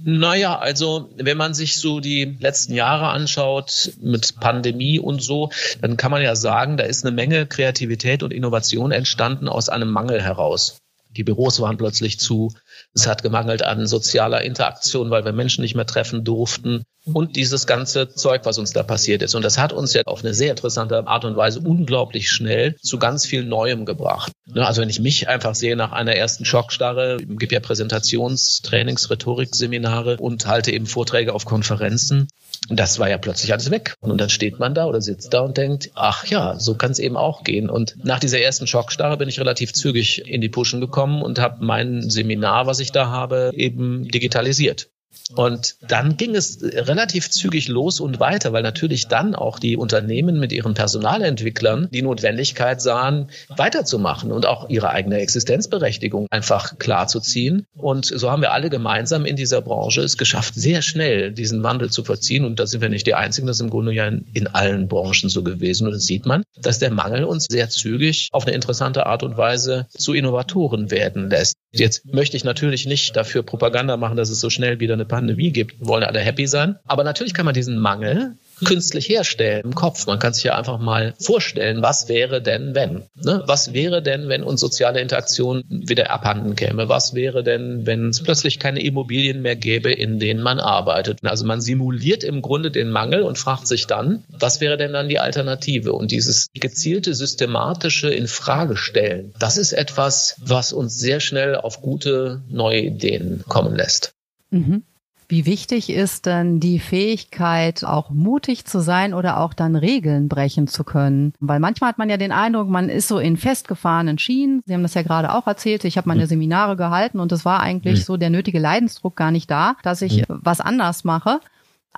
Naja, 0.00 0.56
also 0.58 1.10
wenn 1.16 1.36
man 1.36 1.54
sich 1.54 1.78
so 1.78 1.98
die 1.98 2.36
letzten 2.38 2.72
Jahre 2.72 3.08
anschaut 3.08 3.92
mit 4.00 4.38
Pandemie 4.38 5.00
und 5.00 5.20
so, 5.20 5.50
dann 5.80 5.96
kann 5.96 6.12
man 6.12 6.22
ja 6.22 6.36
sagen, 6.36 6.76
da 6.76 6.84
ist 6.84 7.04
eine 7.04 7.14
Menge 7.14 7.46
Kreativität 7.46 8.22
und 8.22 8.32
Innovation 8.32 8.92
entstanden 8.92 9.48
aus 9.48 9.68
einem 9.68 9.90
Mangel 9.90 10.22
heraus. 10.22 10.78
Die 11.16 11.24
Büros 11.24 11.60
waren 11.60 11.78
plötzlich 11.78 12.20
zu. 12.20 12.52
Es 12.94 13.06
hat 13.06 13.22
gemangelt 13.22 13.62
an 13.62 13.86
sozialer 13.86 14.42
Interaktion, 14.42 15.10
weil 15.10 15.24
wir 15.24 15.32
Menschen 15.32 15.62
nicht 15.62 15.74
mehr 15.74 15.86
treffen 15.86 16.24
durften. 16.24 16.84
und 17.14 17.36
dieses 17.36 17.66
ganze 17.66 18.14
Zeug, 18.14 18.42
was 18.44 18.58
uns 18.58 18.72
da 18.72 18.82
passiert 18.82 19.22
ist. 19.22 19.34
Und 19.34 19.42
das 19.42 19.58
hat 19.58 19.72
uns 19.72 19.94
ja 19.94 20.02
auf 20.04 20.22
eine 20.24 20.34
sehr 20.34 20.50
interessante 20.50 21.06
Art 21.06 21.24
und 21.24 21.36
Weise 21.36 21.60
unglaublich 21.60 22.30
schnell 22.30 22.76
zu 22.82 22.98
ganz 22.98 23.26
viel 23.26 23.44
Neuem 23.44 23.86
gebracht. 23.86 24.32
Ne, 24.46 24.66
also 24.66 24.82
wenn 24.82 24.90
ich 24.90 25.00
mich 25.00 25.28
einfach 25.28 25.54
sehe 25.54 25.76
nach 25.76 25.92
einer 25.92 26.14
ersten 26.14 26.44
Schockstarre, 26.44 27.18
gebe 27.18 27.54
ja 27.54 27.60
Präsentations-, 27.60 28.62
Trainings-, 28.62 29.10
Rhetorik-Seminare 29.10 30.16
und 30.18 30.46
halte 30.46 30.72
eben 30.72 30.86
Vorträge 30.86 31.34
auf 31.34 31.44
Konferenzen. 31.44 32.28
Das 32.68 32.98
war 32.98 33.08
ja 33.08 33.18
plötzlich 33.18 33.52
alles 33.52 33.70
weg. 33.70 33.94
Und 34.00 34.20
dann 34.20 34.30
steht 34.30 34.58
man 34.58 34.74
da 34.74 34.86
oder 34.86 35.00
sitzt 35.00 35.32
da 35.32 35.40
und 35.40 35.56
denkt, 35.56 35.90
ach 35.94 36.26
ja, 36.26 36.58
so 36.58 36.74
kann 36.74 36.90
es 36.90 36.98
eben 36.98 37.16
auch 37.16 37.44
gehen. 37.44 37.70
Und 37.70 37.96
nach 38.04 38.20
dieser 38.20 38.40
ersten 38.40 38.66
Schockstarre 38.66 39.16
bin 39.16 39.28
ich 39.28 39.40
relativ 39.40 39.72
zügig 39.72 40.26
in 40.26 40.40
die 40.40 40.48
Pushen 40.48 40.80
gekommen 40.80 41.22
und 41.22 41.38
habe 41.38 41.64
mein 41.64 42.10
Seminar, 42.10 42.66
was 42.66 42.80
ich 42.80 42.92
da 42.92 43.08
habe, 43.08 43.52
eben 43.54 44.08
digitalisiert. 44.08 44.90
Und 45.34 45.76
dann 45.86 46.16
ging 46.16 46.34
es 46.34 46.58
relativ 46.62 47.30
zügig 47.30 47.68
los 47.68 48.00
und 48.00 48.18
weiter, 48.18 48.52
weil 48.52 48.62
natürlich 48.62 49.08
dann 49.08 49.34
auch 49.34 49.58
die 49.58 49.76
Unternehmen 49.76 50.40
mit 50.40 50.52
ihren 50.52 50.74
Personalentwicklern 50.74 51.88
die 51.90 52.02
Notwendigkeit 52.02 52.80
sahen, 52.80 53.30
weiterzumachen 53.48 54.32
und 54.32 54.46
auch 54.46 54.68
ihre 54.70 54.90
eigene 54.90 55.18
Existenzberechtigung 55.18 56.26
einfach 56.30 56.78
klarzuziehen. 56.78 57.66
Und 57.76 58.06
so 58.06 58.30
haben 58.30 58.42
wir 58.42 58.52
alle 58.52 58.70
gemeinsam 58.70 59.26
in 59.26 59.36
dieser 59.36 59.60
Branche 59.60 60.00
es 60.00 60.16
geschafft, 60.16 60.54
sehr 60.54 60.82
schnell 60.82 61.32
diesen 61.32 61.62
Wandel 61.62 61.90
zu 61.90 62.04
verziehen. 62.04 62.44
Und 62.44 62.58
da 62.58 62.66
sind 62.66 62.80
wir 62.80 62.88
nicht 62.88 63.06
die 63.06 63.14
Einzigen, 63.14 63.46
das 63.46 63.58
ist 63.58 63.62
im 63.62 63.70
Grunde 63.70 63.92
ja 63.92 64.06
in, 64.06 64.26
in 64.32 64.46
allen 64.46 64.88
Branchen 64.88 65.28
so 65.28 65.42
gewesen. 65.42 65.86
Und 65.86 65.92
das 65.92 66.04
sieht 66.04 66.26
man, 66.26 66.42
dass 66.56 66.78
der 66.78 66.90
Mangel 66.90 67.24
uns 67.24 67.46
sehr 67.50 67.68
zügig 67.68 68.28
auf 68.32 68.46
eine 68.46 68.54
interessante 68.54 69.06
Art 69.06 69.22
und 69.22 69.36
Weise 69.36 69.86
zu 69.90 70.14
Innovatoren 70.14 70.90
werden 70.90 71.28
lässt. 71.28 71.54
Jetzt 71.78 72.12
möchte 72.12 72.36
ich 72.36 72.44
natürlich 72.44 72.86
nicht 72.86 73.16
dafür 73.16 73.42
Propaganda 73.42 73.96
machen, 73.96 74.16
dass 74.16 74.30
es 74.30 74.40
so 74.40 74.50
schnell 74.50 74.80
wieder 74.80 74.94
eine 74.94 75.04
Pandemie 75.04 75.50
gibt. 75.50 75.80
Wir 75.80 75.88
wollen 75.88 76.04
alle 76.04 76.20
happy 76.20 76.46
sein. 76.46 76.76
Aber 76.86 77.04
natürlich 77.04 77.34
kann 77.34 77.44
man 77.44 77.54
diesen 77.54 77.78
Mangel 77.78 78.36
künstlich 78.64 79.08
herstellen 79.08 79.62
im 79.64 79.74
Kopf. 79.74 80.06
Man 80.06 80.18
kann 80.18 80.34
sich 80.34 80.44
ja 80.44 80.56
einfach 80.56 80.78
mal 80.78 81.14
vorstellen, 81.20 81.82
was 81.82 82.08
wäre 82.08 82.42
denn, 82.42 82.74
wenn? 82.74 83.04
Ne? 83.14 83.42
Was 83.46 83.72
wäre 83.72 84.02
denn, 84.02 84.28
wenn 84.28 84.42
uns 84.42 84.60
soziale 84.60 85.00
Interaktion 85.00 85.64
wieder 85.68 86.10
abhanden 86.10 86.56
käme? 86.56 86.88
Was 86.88 87.14
wäre 87.14 87.42
denn, 87.42 87.86
wenn 87.86 88.08
es 88.08 88.22
plötzlich 88.22 88.58
keine 88.58 88.82
Immobilien 88.82 89.42
mehr 89.42 89.56
gäbe, 89.56 89.92
in 89.92 90.18
denen 90.18 90.42
man 90.42 90.60
arbeitet? 90.60 91.20
Also 91.24 91.44
man 91.44 91.60
simuliert 91.60 92.24
im 92.24 92.42
Grunde 92.42 92.70
den 92.70 92.90
Mangel 92.90 93.22
und 93.22 93.38
fragt 93.38 93.66
sich 93.66 93.86
dann, 93.86 94.24
was 94.28 94.60
wäre 94.60 94.76
denn 94.76 94.92
dann 94.92 95.08
die 95.08 95.18
Alternative? 95.18 95.92
Und 95.92 96.10
dieses 96.10 96.48
gezielte, 96.54 97.14
systematische 97.14 98.10
Infragestellen, 98.10 99.34
das 99.38 99.56
ist 99.56 99.72
etwas, 99.72 100.36
was 100.38 100.72
uns 100.72 100.98
sehr 100.98 101.20
schnell 101.20 101.56
auf 101.56 101.80
gute 101.82 102.42
neue 102.48 102.80
Ideen 102.80 103.44
kommen 103.48 103.76
lässt. 103.76 104.12
Mhm. 104.50 104.82
Wie 105.28 105.44
wichtig 105.44 105.90
ist 105.90 106.24
denn 106.24 106.58
die 106.58 106.78
Fähigkeit, 106.78 107.84
auch 107.84 108.08
mutig 108.08 108.64
zu 108.64 108.80
sein 108.80 109.12
oder 109.12 109.40
auch 109.40 109.52
dann 109.52 109.76
Regeln 109.76 110.28
brechen 110.28 110.68
zu 110.68 110.84
können? 110.84 111.34
Weil 111.38 111.60
manchmal 111.60 111.90
hat 111.90 111.98
man 111.98 112.08
ja 112.08 112.16
den 112.16 112.32
Eindruck, 112.32 112.68
man 112.68 112.88
ist 112.88 113.08
so 113.08 113.18
in 113.18 113.36
festgefahrenen 113.36 114.18
Schienen. 114.18 114.62
Sie 114.64 114.72
haben 114.72 114.82
das 114.82 114.94
ja 114.94 115.02
gerade 115.02 115.34
auch 115.34 115.46
erzählt. 115.46 115.84
Ich 115.84 115.98
habe 115.98 116.08
meine 116.08 116.22
mhm. 116.22 116.28
Seminare 116.28 116.76
gehalten 116.76 117.20
und 117.20 117.30
es 117.30 117.44
war 117.44 117.60
eigentlich 117.60 118.00
mhm. 118.00 118.04
so 118.04 118.16
der 118.16 118.30
nötige 118.30 118.58
Leidensdruck 118.58 119.16
gar 119.16 119.30
nicht 119.30 119.50
da, 119.50 119.76
dass 119.82 120.00
ich 120.00 120.26
mhm. 120.26 120.40
was 120.42 120.60
anders 120.60 121.04
mache. 121.04 121.40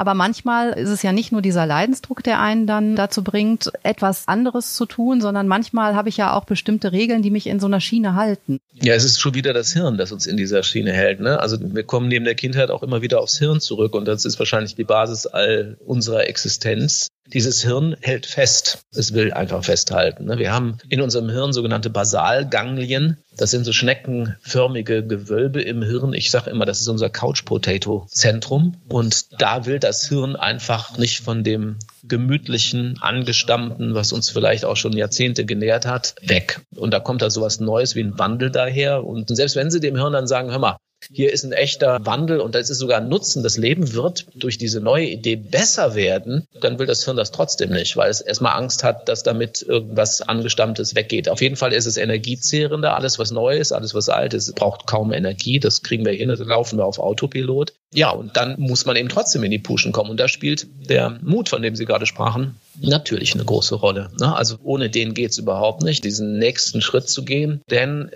Aber 0.01 0.15
manchmal 0.15 0.71
ist 0.71 0.89
es 0.89 1.03
ja 1.03 1.13
nicht 1.13 1.31
nur 1.31 1.43
dieser 1.43 1.67
Leidensdruck, 1.67 2.23
der 2.23 2.41
einen 2.41 2.67
dann 2.67 2.97
dazu 2.97 3.23
bringt, 3.23 3.71
etwas 3.83 4.29
anderes 4.29 4.73
zu 4.73 4.87
tun, 4.87 5.21
sondern 5.21 5.47
manchmal 5.47 5.95
habe 5.95 6.09
ich 6.09 6.17
ja 6.17 6.35
auch 6.35 6.47
bestimmte 6.47 6.93
Regeln, 6.93 7.21
die 7.21 7.31
mich 7.31 7.47
in 7.47 7.61
so 7.61 7.67
einer 7.67 7.83
Schiene 7.83 8.15
halten. 8.15 8.61
Ja, 8.81 8.95
es 8.95 9.05
ist 9.05 9.21
schon 9.21 9.35
wieder 9.35 9.53
das 9.53 9.75
Hirn, 9.75 9.99
das 9.99 10.11
uns 10.11 10.27
in 10.27 10.39
dieser 10.39 10.63
Schiene 10.63 10.95
hält. 10.95 11.21
Ne? 11.21 11.39
Also 11.39 11.59
wir 11.61 11.83
kommen 11.83 12.09
neben 12.09 12.25
der 12.25 12.35
Kindheit 12.35 12.71
auch 12.71 12.83
immer 12.83 13.03
wieder 13.03 13.21
aufs 13.21 13.39
Hirn 13.39 13.61
zurück 13.61 13.95
und 13.95 14.09
das 14.09 14.25
ist 14.25 14.39
wahrscheinlich 14.39 14.75
die 14.75 14.85
Basis 14.85 15.27
all 15.27 15.77
unserer 15.85 16.27
Existenz. 16.27 17.09
Dieses 17.33 17.63
Hirn 17.63 17.97
hält 18.01 18.27
fest. 18.27 18.85
Es 18.93 19.15
will 19.15 19.33
einfach 19.33 19.65
festhalten. 19.65 20.25
Ne? 20.25 20.39
Wir 20.39 20.53
haben 20.53 20.79
in 20.89 21.01
unserem 21.01 21.29
Hirn 21.29 21.53
sogenannte 21.53 21.91
Basalganglien. 21.91 23.19
Das 23.37 23.51
sind 23.51 23.65
so 23.65 23.73
schneckenförmige 23.73 25.07
Gewölbe 25.07 25.63
im 25.63 25.83
Hirn. 25.83 26.13
Ich 26.13 26.31
sage 26.31 26.51
immer, 26.51 26.67
das 26.67 26.81
ist 26.81 26.89
unser 26.89 27.09
Couch-Potato-Zentrum. 27.09 28.77
Und 28.89 29.41
da 29.41 29.67
will 29.67 29.79
das 29.79 30.09
Hirn 30.09 30.37
einfach 30.37 30.99
nicht 30.99 31.21
von 31.21 31.45
dem 31.45 31.77
gemütlichen, 32.03 32.99
angestammten, 33.01 33.95
was 33.95 34.13
uns 34.13 34.31
vielleicht 34.31 34.65
auch 34.65 34.77
schon 34.77 34.93
Jahrzehnte 34.93 35.45
genährt 35.45 35.87
hat, 35.87 36.15
weg. 36.23 36.61
Und 36.75 36.93
da 36.93 37.01
kommt 37.01 37.23
da 37.23 37.31
sowas 37.31 37.61
Neues 37.61 37.95
wie 37.95 38.03
ein 38.03 38.19
Wandel 38.19 38.51
daher. 38.51 39.05
Und 39.05 39.35
selbst 39.35 39.57
wenn 39.57 39.71
Sie 39.71 39.81
dem 39.81 39.97
Hirn 39.97 40.13
dann 40.13 40.27
sagen, 40.27 40.51
hör 40.51 40.59
mal, 40.59 40.77
hier 41.13 41.33
ist 41.33 41.45
ein 41.45 41.53
echter 41.53 41.99
Wandel 42.05 42.41
und 42.41 42.55
das 42.55 42.71
ist 42.71 42.79
sogar 42.79 43.01
ein 43.01 43.09
Nutzen. 43.09 43.43
Das 43.43 43.57
Leben 43.57 43.93
wird 43.95 44.27
durch 44.35 44.59
diese 44.59 44.81
neue 44.81 45.07
Idee 45.07 45.37
besser 45.37 45.95
werden. 45.95 46.47
Dann 46.61 46.79
will 46.79 46.87
das 46.87 47.05
Hirn 47.05 47.17
das 47.17 47.31
trotzdem 47.31 47.71
nicht, 47.71 47.97
weil 47.97 48.11
es 48.11 48.21
erstmal 48.21 48.57
Angst 48.57 48.85
hat, 48.85 49.09
dass 49.09 49.23
damit 49.23 49.63
irgendwas 49.63 50.23
Angestammtes 50.23 50.95
weggeht. 50.95 51.29
Auf 51.29 51.41
jeden 51.41 51.57
Fall 51.57 51.73
ist 51.73 51.87
es 51.87 51.97
energiezehrender. 51.97 52.95
Alles, 52.95 53.19
was 53.19 53.31
neu 53.31 53.57
ist, 53.57 53.73
alles, 53.73 53.95
was 53.95 54.09
alt 54.09 54.35
ist, 54.35 54.55
braucht 54.55 54.87
kaum 54.87 55.13
Energie. 55.13 55.59
Das 55.59 55.83
kriegen 55.83 56.05
wir 56.05 56.13
hin, 56.13 56.29
da 56.29 56.35
laufen 56.45 56.79
wir 56.79 56.85
auf 56.85 56.99
Autopilot. 56.99 57.73
Ja, 57.93 58.11
und 58.11 58.37
dann 58.37 58.55
muss 58.59 58.87
man 58.87 58.95
eben 58.97 59.09
trotzdem 59.09 59.43
in 59.43 59.51
die 59.51 59.59
Puschen 59.59 59.93
kommen. 59.93 60.11
Und 60.11 60.21
da 60.21 60.29
spielt 60.29 60.69
der 60.89 61.19
Mut, 61.23 61.49
von 61.49 61.63
dem 61.63 61.75
Sie 61.75 61.87
gerade 61.87 62.07
sprachen, 62.07 62.57
natürlich 62.81 63.35
eine 63.35 63.45
große 63.45 63.75
Rolle. 63.75 64.11
Ne? 64.21 64.35
Also 64.35 64.57
ohne 64.63 64.91
den 64.91 65.15
geht's 65.15 65.39
überhaupt 65.39 65.83
nicht, 65.83 66.05
diesen 66.05 66.39
nächsten 66.39 66.83
Schritt 66.83 67.09
zu 67.09 67.25
gehen. 67.25 67.63
Denn 67.69 68.11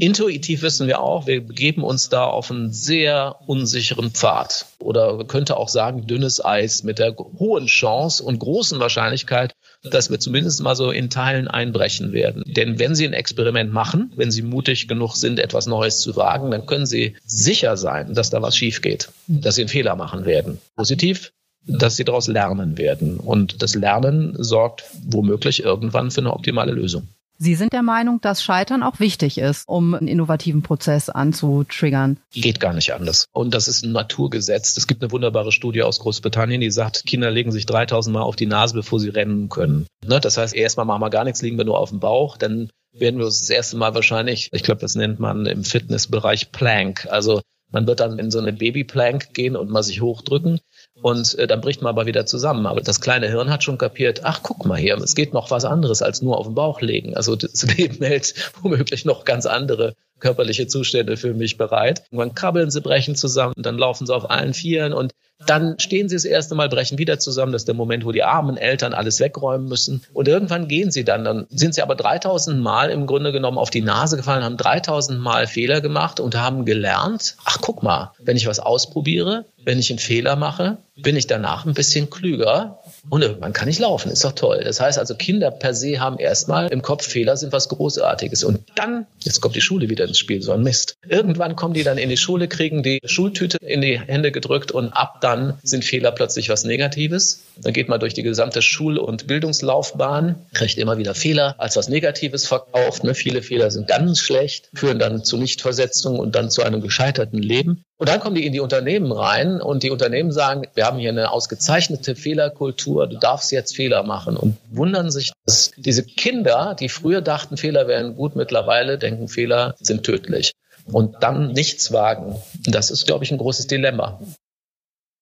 Intuitiv 0.00 0.62
wissen 0.62 0.86
wir 0.86 1.00
auch, 1.00 1.26
wir 1.26 1.46
begeben 1.46 1.82
uns 1.84 2.08
da 2.08 2.24
auf 2.24 2.50
einen 2.50 2.72
sehr 2.72 3.36
unsicheren 3.46 4.10
Pfad 4.10 4.66
oder 4.78 5.24
könnte 5.24 5.56
auch 5.56 5.68
sagen 5.68 6.06
dünnes 6.06 6.44
Eis 6.44 6.82
mit 6.82 6.98
der 6.98 7.16
hohen 7.16 7.66
Chance 7.66 8.22
und 8.22 8.38
großen 8.38 8.78
Wahrscheinlichkeit, 8.78 9.52
dass 9.82 10.10
wir 10.10 10.18
zumindest 10.18 10.62
mal 10.62 10.76
so 10.76 10.90
in 10.90 11.10
Teilen 11.10 11.48
einbrechen 11.48 12.12
werden. 12.12 12.42
Denn 12.46 12.78
wenn 12.78 12.94
Sie 12.94 13.06
ein 13.06 13.12
Experiment 13.12 13.72
machen, 13.72 14.12
wenn 14.16 14.30
Sie 14.30 14.42
mutig 14.42 14.88
genug 14.88 15.16
sind, 15.16 15.38
etwas 15.38 15.66
Neues 15.66 16.00
zu 16.00 16.16
wagen, 16.16 16.50
dann 16.50 16.66
können 16.66 16.86
Sie 16.86 17.16
sicher 17.24 17.76
sein, 17.76 18.14
dass 18.14 18.30
da 18.30 18.42
was 18.42 18.56
schief 18.56 18.82
geht, 18.82 19.10
dass 19.26 19.56
Sie 19.56 19.62
einen 19.62 19.68
Fehler 19.68 19.96
machen 19.96 20.24
werden. 20.24 20.58
Positiv, 20.76 21.32
dass 21.66 21.96
Sie 21.96 22.04
daraus 22.04 22.28
lernen 22.28 22.78
werden. 22.78 23.18
Und 23.18 23.62
das 23.62 23.74
Lernen 23.74 24.36
sorgt 24.38 24.84
womöglich 25.04 25.62
irgendwann 25.62 26.10
für 26.10 26.20
eine 26.20 26.32
optimale 26.32 26.72
Lösung. 26.72 27.08
Sie 27.38 27.54
sind 27.54 27.72
der 27.72 27.82
Meinung, 27.82 28.20
dass 28.20 28.42
Scheitern 28.42 28.82
auch 28.82 28.98
wichtig 28.98 29.38
ist, 29.38 29.64
um 29.66 29.94
einen 29.94 30.08
innovativen 30.08 30.62
Prozess 30.62 31.10
anzutriggern. 31.10 32.18
Geht 32.32 32.60
gar 32.60 32.72
nicht 32.72 32.94
anders. 32.94 33.26
Und 33.32 33.54
das 33.54 33.68
ist 33.68 33.84
ein 33.84 33.92
Naturgesetz. 33.92 34.76
Es 34.76 34.86
gibt 34.86 35.02
eine 35.02 35.12
wunderbare 35.12 35.52
Studie 35.52 35.82
aus 35.82 36.00
Großbritannien, 36.00 36.60
die 36.60 36.70
sagt, 36.70 37.04
Kinder 37.06 37.30
legen 37.30 37.52
sich 37.52 37.66
3000 37.66 38.14
Mal 38.14 38.22
auf 38.22 38.36
die 38.36 38.46
Nase, 38.46 38.74
bevor 38.74 39.00
sie 39.00 39.10
rennen 39.10 39.48
können. 39.48 39.86
Ne? 40.04 40.20
Das 40.20 40.38
heißt, 40.38 40.54
erstmal 40.54 40.86
machen 40.86 41.02
wir 41.02 41.10
gar 41.10 41.24
nichts, 41.24 41.42
liegen 41.42 41.58
wir 41.58 41.64
nur 41.64 41.78
auf 41.78 41.90
dem 41.90 42.00
Bauch, 42.00 42.36
dann 42.36 42.70
werden 42.92 43.18
wir 43.18 43.26
uns 43.26 43.40
das 43.40 43.50
erste 43.50 43.76
Mal 43.76 43.94
wahrscheinlich, 43.94 44.48
ich 44.52 44.62
glaube, 44.62 44.80
das 44.80 44.94
nennt 44.94 45.20
man 45.20 45.44
im 45.46 45.64
Fitnessbereich 45.64 46.52
Plank. 46.52 47.06
Also 47.10 47.42
man 47.70 47.86
wird 47.86 48.00
dann 48.00 48.18
in 48.18 48.30
so 48.30 48.38
eine 48.38 48.52
Babyplank 48.52 49.34
gehen 49.34 49.56
und 49.56 49.70
mal 49.70 49.82
sich 49.82 50.00
hochdrücken 50.00 50.60
und 51.02 51.38
äh, 51.38 51.46
dann 51.46 51.60
bricht 51.60 51.82
man 51.82 51.90
aber 51.90 52.06
wieder 52.06 52.26
zusammen. 52.26 52.66
Aber 52.66 52.80
das 52.80 53.00
kleine 53.00 53.28
Hirn 53.28 53.50
hat 53.50 53.64
schon 53.64 53.78
kapiert, 53.78 54.20
ach 54.24 54.40
guck 54.42 54.64
mal 54.64 54.78
hier, 54.78 54.96
es 54.96 55.14
geht 55.14 55.32
noch 55.32 55.50
was 55.50 55.64
anderes 55.64 56.02
als 56.02 56.22
nur 56.22 56.38
auf 56.38 56.46
den 56.46 56.54
Bauch 56.54 56.80
legen. 56.80 57.16
Also 57.16 57.36
das 57.36 57.62
Leben 57.76 58.04
hält 58.04 58.34
womöglich 58.62 59.04
noch 59.04 59.24
ganz 59.24 59.46
andere 59.46 59.94
körperliche 60.18 60.66
Zustände 60.66 61.16
für 61.16 61.34
mich 61.34 61.56
bereit. 61.56 62.04
Irgendwann 62.10 62.34
krabbeln 62.34 62.70
sie, 62.70 62.80
brechen 62.80 63.16
zusammen, 63.16 63.54
dann 63.56 63.78
laufen 63.78 64.06
sie 64.06 64.14
auf 64.14 64.30
allen 64.30 64.54
Vieren 64.54 64.92
und 64.92 65.12
dann 65.46 65.78
stehen 65.78 66.08
sie 66.08 66.16
das 66.16 66.24
erste 66.24 66.54
Mal, 66.54 66.68
brechen 66.68 66.96
wieder 66.96 67.18
zusammen. 67.18 67.52
Das 67.52 67.62
ist 67.62 67.68
der 67.68 67.74
Moment, 67.74 68.06
wo 68.06 68.12
die 68.12 68.22
armen 68.22 68.56
Eltern 68.56 68.94
alles 68.94 69.20
wegräumen 69.20 69.68
müssen. 69.68 70.02
Und 70.14 70.28
irgendwann 70.28 70.66
gehen 70.66 70.90
sie 70.90 71.04
dann. 71.04 71.24
Dann 71.24 71.46
sind 71.50 71.74
sie 71.74 71.82
aber 71.82 71.94
3000 71.94 72.60
Mal 72.60 72.90
im 72.90 73.06
Grunde 73.06 73.32
genommen 73.32 73.58
auf 73.58 73.68
die 73.68 73.82
Nase 73.82 74.16
gefallen, 74.16 74.44
haben 74.44 74.56
3000 74.56 75.20
Mal 75.20 75.46
Fehler 75.46 75.82
gemacht 75.82 76.20
und 76.20 76.36
haben 76.36 76.64
gelernt, 76.64 77.36
ach 77.44 77.58
guck 77.60 77.82
mal, 77.82 78.12
wenn 78.18 78.36
ich 78.36 78.46
was 78.46 78.60
ausprobiere, 78.60 79.44
wenn 79.62 79.78
ich 79.78 79.90
einen 79.90 79.98
Fehler 79.98 80.36
mache, 80.36 80.78
bin 80.96 81.16
ich 81.16 81.26
danach 81.26 81.66
ein 81.66 81.74
bisschen 81.74 82.08
klüger 82.08 82.78
und 83.08 83.22
irgendwann 83.22 83.52
kann 83.52 83.68
ich 83.68 83.78
laufen. 83.78 84.10
Ist 84.10 84.24
doch 84.24 84.32
toll. 84.32 84.62
Das 84.64 84.80
heißt 84.80 84.98
also, 84.98 85.14
Kinder 85.14 85.50
per 85.50 85.74
se 85.74 86.00
haben 86.00 86.18
erstmal 86.18 86.68
im 86.68 86.82
Kopf, 86.82 87.06
Fehler 87.06 87.36
sind 87.36 87.52
was 87.52 87.68
Großartiges. 87.68 88.42
Und 88.42 88.60
dann, 88.74 89.06
jetzt 89.22 89.40
kommt 89.40 89.54
die 89.54 89.60
Schule 89.60 89.88
wieder 89.88 90.06
ins 90.06 90.18
Spiel, 90.18 90.42
so 90.42 90.52
ein 90.52 90.62
Mist. 90.62 90.96
Irgendwann 91.08 91.54
kommen 91.54 91.74
die 91.74 91.84
dann 91.84 91.98
in 91.98 92.08
die 92.08 92.16
Schule, 92.16 92.48
kriegen 92.48 92.82
die 92.82 93.00
Schultüte 93.04 93.58
in 93.60 93.80
die 93.80 93.98
Hände 93.98 94.32
gedrückt 94.32 94.72
und 94.72 94.92
ab 94.92 95.20
dann 95.20 95.58
sind 95.62 95.84
Fehler 95.84 96.10
plötzlich 96.10 96.48
was 96.48 96.64
Negatives. 96.64 97.42
Dann 97.60 97.72
geht 97.72 97.88
man 97.88 98.00
durch 98.00 98.14
die 98.14 98.22
gesamte 98.22 98.60
Schul- 98.60 98.98
und 98.98 99.26
Bildungslaufbahn, 99.26 100.46
kriegt 100.52 100.78
immer 100.78 100.98
wieder 100.98 101.14
Fehler 101.14 101.54
als 101.58 101.76
was 101.76 101.88
Negatives 101.88 102.46
verkauft. 102.46 103.04
Ne? 103.04 103.14
Viele 103.14 103.42
Fehler 103.42 103.70
sind 103.70 103.86
ganz 103.86 104.18
schlecht, 104.18 104.68
führen 104.74 104.98
dann 104.98 105.24
zu 105.24 105.36
Nichtversetzung 105.36 106.18
und 106.18 106.34
dann 106.34 106.50
zu 106.50 106.62
einem 106.62 106.80
gescheiterten 106.80 107.40
Leben. 107.40 107.84
Und 107.98 108.10
dann 108.10 108.20
kommen 108.20 108.34
die 108.34 108.44
in 108.44 108.52
die 108.52 108.60
Unternehmen 108.60 109.10
rein 109.10 109.62
und 109.62 109.82
die 109.82 109.90
Unternehmen 109.90 110.30
sagen, 110.30 110.64
wir 110.74 110.84
haben 110.84 110.98
hier 110.98 111.10
eine 111.10 111.30
ausgezeichnete 111.30 112.14
Fehlerkultur, 112.14 113.06
du 113.06 113.18
darfst 113.18 113.50
jetzt 113.52 113.74
Fehler 113.74 114.02
machen 114.02 114.36
und 114.36 114.58
wundern 114.70 115.10
sich, 115.10 115.32
dass 115.46 115.70
diese 115.76 116.02
Kinder, 116.02 116.76
die 116.78 116.90
früher 116.90 117.22
dachten, 117.22 117.56
Fehler 117.56 117.88
wären 117.88 118.14
gut, 118.14 118.36
mittlerweile 118.36 118.98
denken, 118.98 119.28
Fehler 119.28 119.74
sind 119.80 120.04
tödlich. 120.04 120.52
Und 120.92 121.22
dann 121.22 121.52
nichts 121.52 121.90
wagen. 121.92 122.36
Das 122.66 122.90
ist, 122.90 123.06
glaube 123.06 123.24
ich, 123.24 123.32
ein 123.32 123.38
großes 123.38 123.66
Dilemma. 123.66 124.20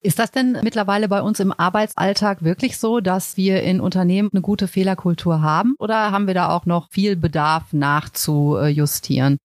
Ist 0.03 0.19
das 0.19 0.31
denn 0.31 0.59
mittlerweile 0.63 1.09
bei 1.09 1.23
uns 1.23 1.41
im 1.41 1.51
Arbeitsalltag 1.51 2.45
wirklich 2.45 2.77
so, 2.77 3.01
dass 3.01 3.39
wir 3.39 3.63
in 3.63 3.81
Unternehmen 3.81 4.29
eine 4.31 4.43
gute 4.43 4.69
Fehlerkultur 4.69 5.41
haben? 5.41 5.77
Oder 5.79 6.11
haben 6.11 6.27
wir 6.27 6.35
da 6.35 6.51
auch 6.51 6.67
noch 6.67 6.91
viel 6.91 7.17
Bedarf 7.17 7.73
nachzujustieren? 7.73 9.39